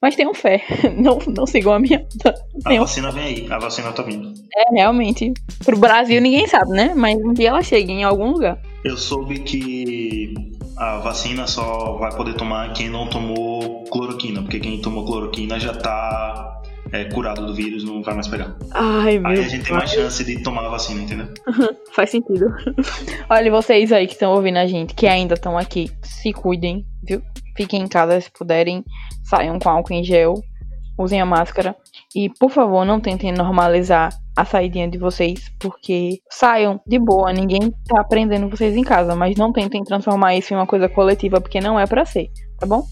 [0.00, 0.62] Mas tenham fé.
[0.96, 2.06] Não, não sigam a minha.
[2.64, 4.32] A vacina vem aí, a vacina tá vindo.
[4.56, 5.32] É, realmente.
[5.64, 6.92] Pro Brasil ninguém sabe, né?
[6.94, 8.60] Mas um dia ela chega em algum lugar.
[8.84, 10.34] Eu soube que
[10.82, 15.72] a vacina só vai poder tomar quem não tomou cloroquina, porque quem tomou cloroquina já
[15.72, 16.60] tá
[16.90, 18.56] é, curado do vírus, não vai mais pegar.
[18.72, 21.28] Ai, meu Aí a gente tem mais chance de tomar a vacina, entendeu?
[21.94, 22.46] Faz sentido.
[23.30, 27.22] Olha, vocês aí que estão ouvindo a gente, que ainda estão aqui, se cuidem, viu?
[27.56, 28.84] Fiquem em casa se puderem,
[29.22, 30.34] saiam com álcool em gel,
[30.98, 31.76] usem a máscara
[32.14, 37.72] e, por favor, não tentem normalizar a saída de vocês, porque saiam de boa, ninguém
[37.86, 41.60] tá aprendendo vocês em casa, mas não tentem transformar isso em uma coisa coletiva, porque
[41.60, 42.82] não é para ser, tá bom?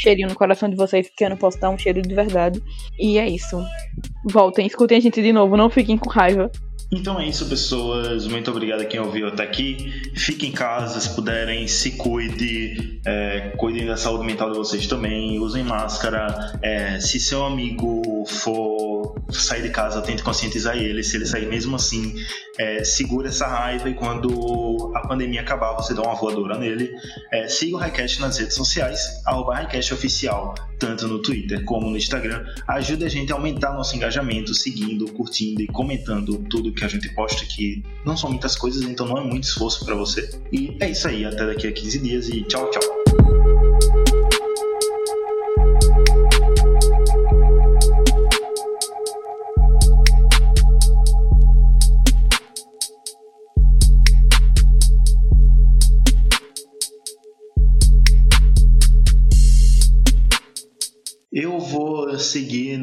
[0.00, 2.62] cheirinho no coração de vocês, porque eu não posso dar um cheiro de verdade.
[2.98, 3.62] E é isso.
[4.24, 6.50] Voltem, escutem a gente de novo, não fiquem com raiva.
[6.92, 8.26] Então é isso, pessoas.
[8.26, 10.10] Muito obrigado a quem ouviu até aqui.
[10.16, 15.38] Fiquem em casa, se puderem, se cuide, é, cuidem da saúde mental de vocês também,
[15.38, 16.58] usem máscara.
[16.60, 18.69] É, se seu amigo for
[19.32, 21.02] sair de casa, tente conscientizar ele.
[21.02, 22.14] Se ele sair mesmo assim,
[22.58, 26.90] é, segura essa raiva e quando a pandemia acabar, você dá uma voadora nele.
[27.32, 29.60] É, siga o Highcast nas redes sociais, arroba
[29.92, 32.44] Oficial, tanto no Twitter como no Instagram.
[32.68, 37.08] Ajude a gente a aumentar nosso engajamento, seguindo, curtindo e comentando tudo que a gente
[37.14, 40.30] posta, que não são muitas coisas, então não é muito esforço para você.
[40.52, 44.09] E é isso aí, até daqui a 15 dias e tchau, tchau.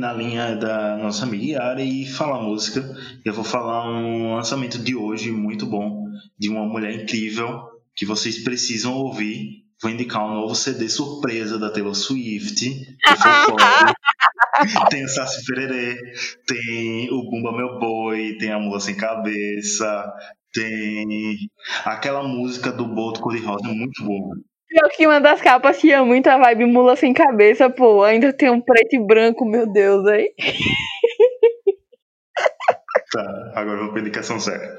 [0.07, 2.81] Na linha da nossa amiga Yara e falar música.
[3.25, 6.05] Eu vou falar um lançamento de hoje muito bom,
[6.39, 7.61] de uma mulher incrível,
[7.93, 9.65] que vocês precisam ouvir.
[9.81, 12.71] Vou indicar um novo CD surpresa da Taylor Swift.
[14.89, 15.99] tem o Saci Pererê,
[16.47, 20.09] tem o Bumba Meu Boi, tem a Mula Sem Cabeça,
[20.53, 21.37] tem
[21.83, 24.37] aquela música do Boto Cor-de-Rosa, muito boa.
[24.67, 28.03] Pior que uma das capas tinha muita vibe mula sem cabeça, pô.
[28.03, 30.33] Ainda tem um preto e branco, meu Deus, aí.
[33.09, 34.77] Tá, agora vamos pra indicação séria.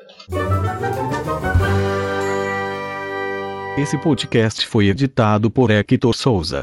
[3.78, 6.62] Esse podcast foi editado por Hector Souza.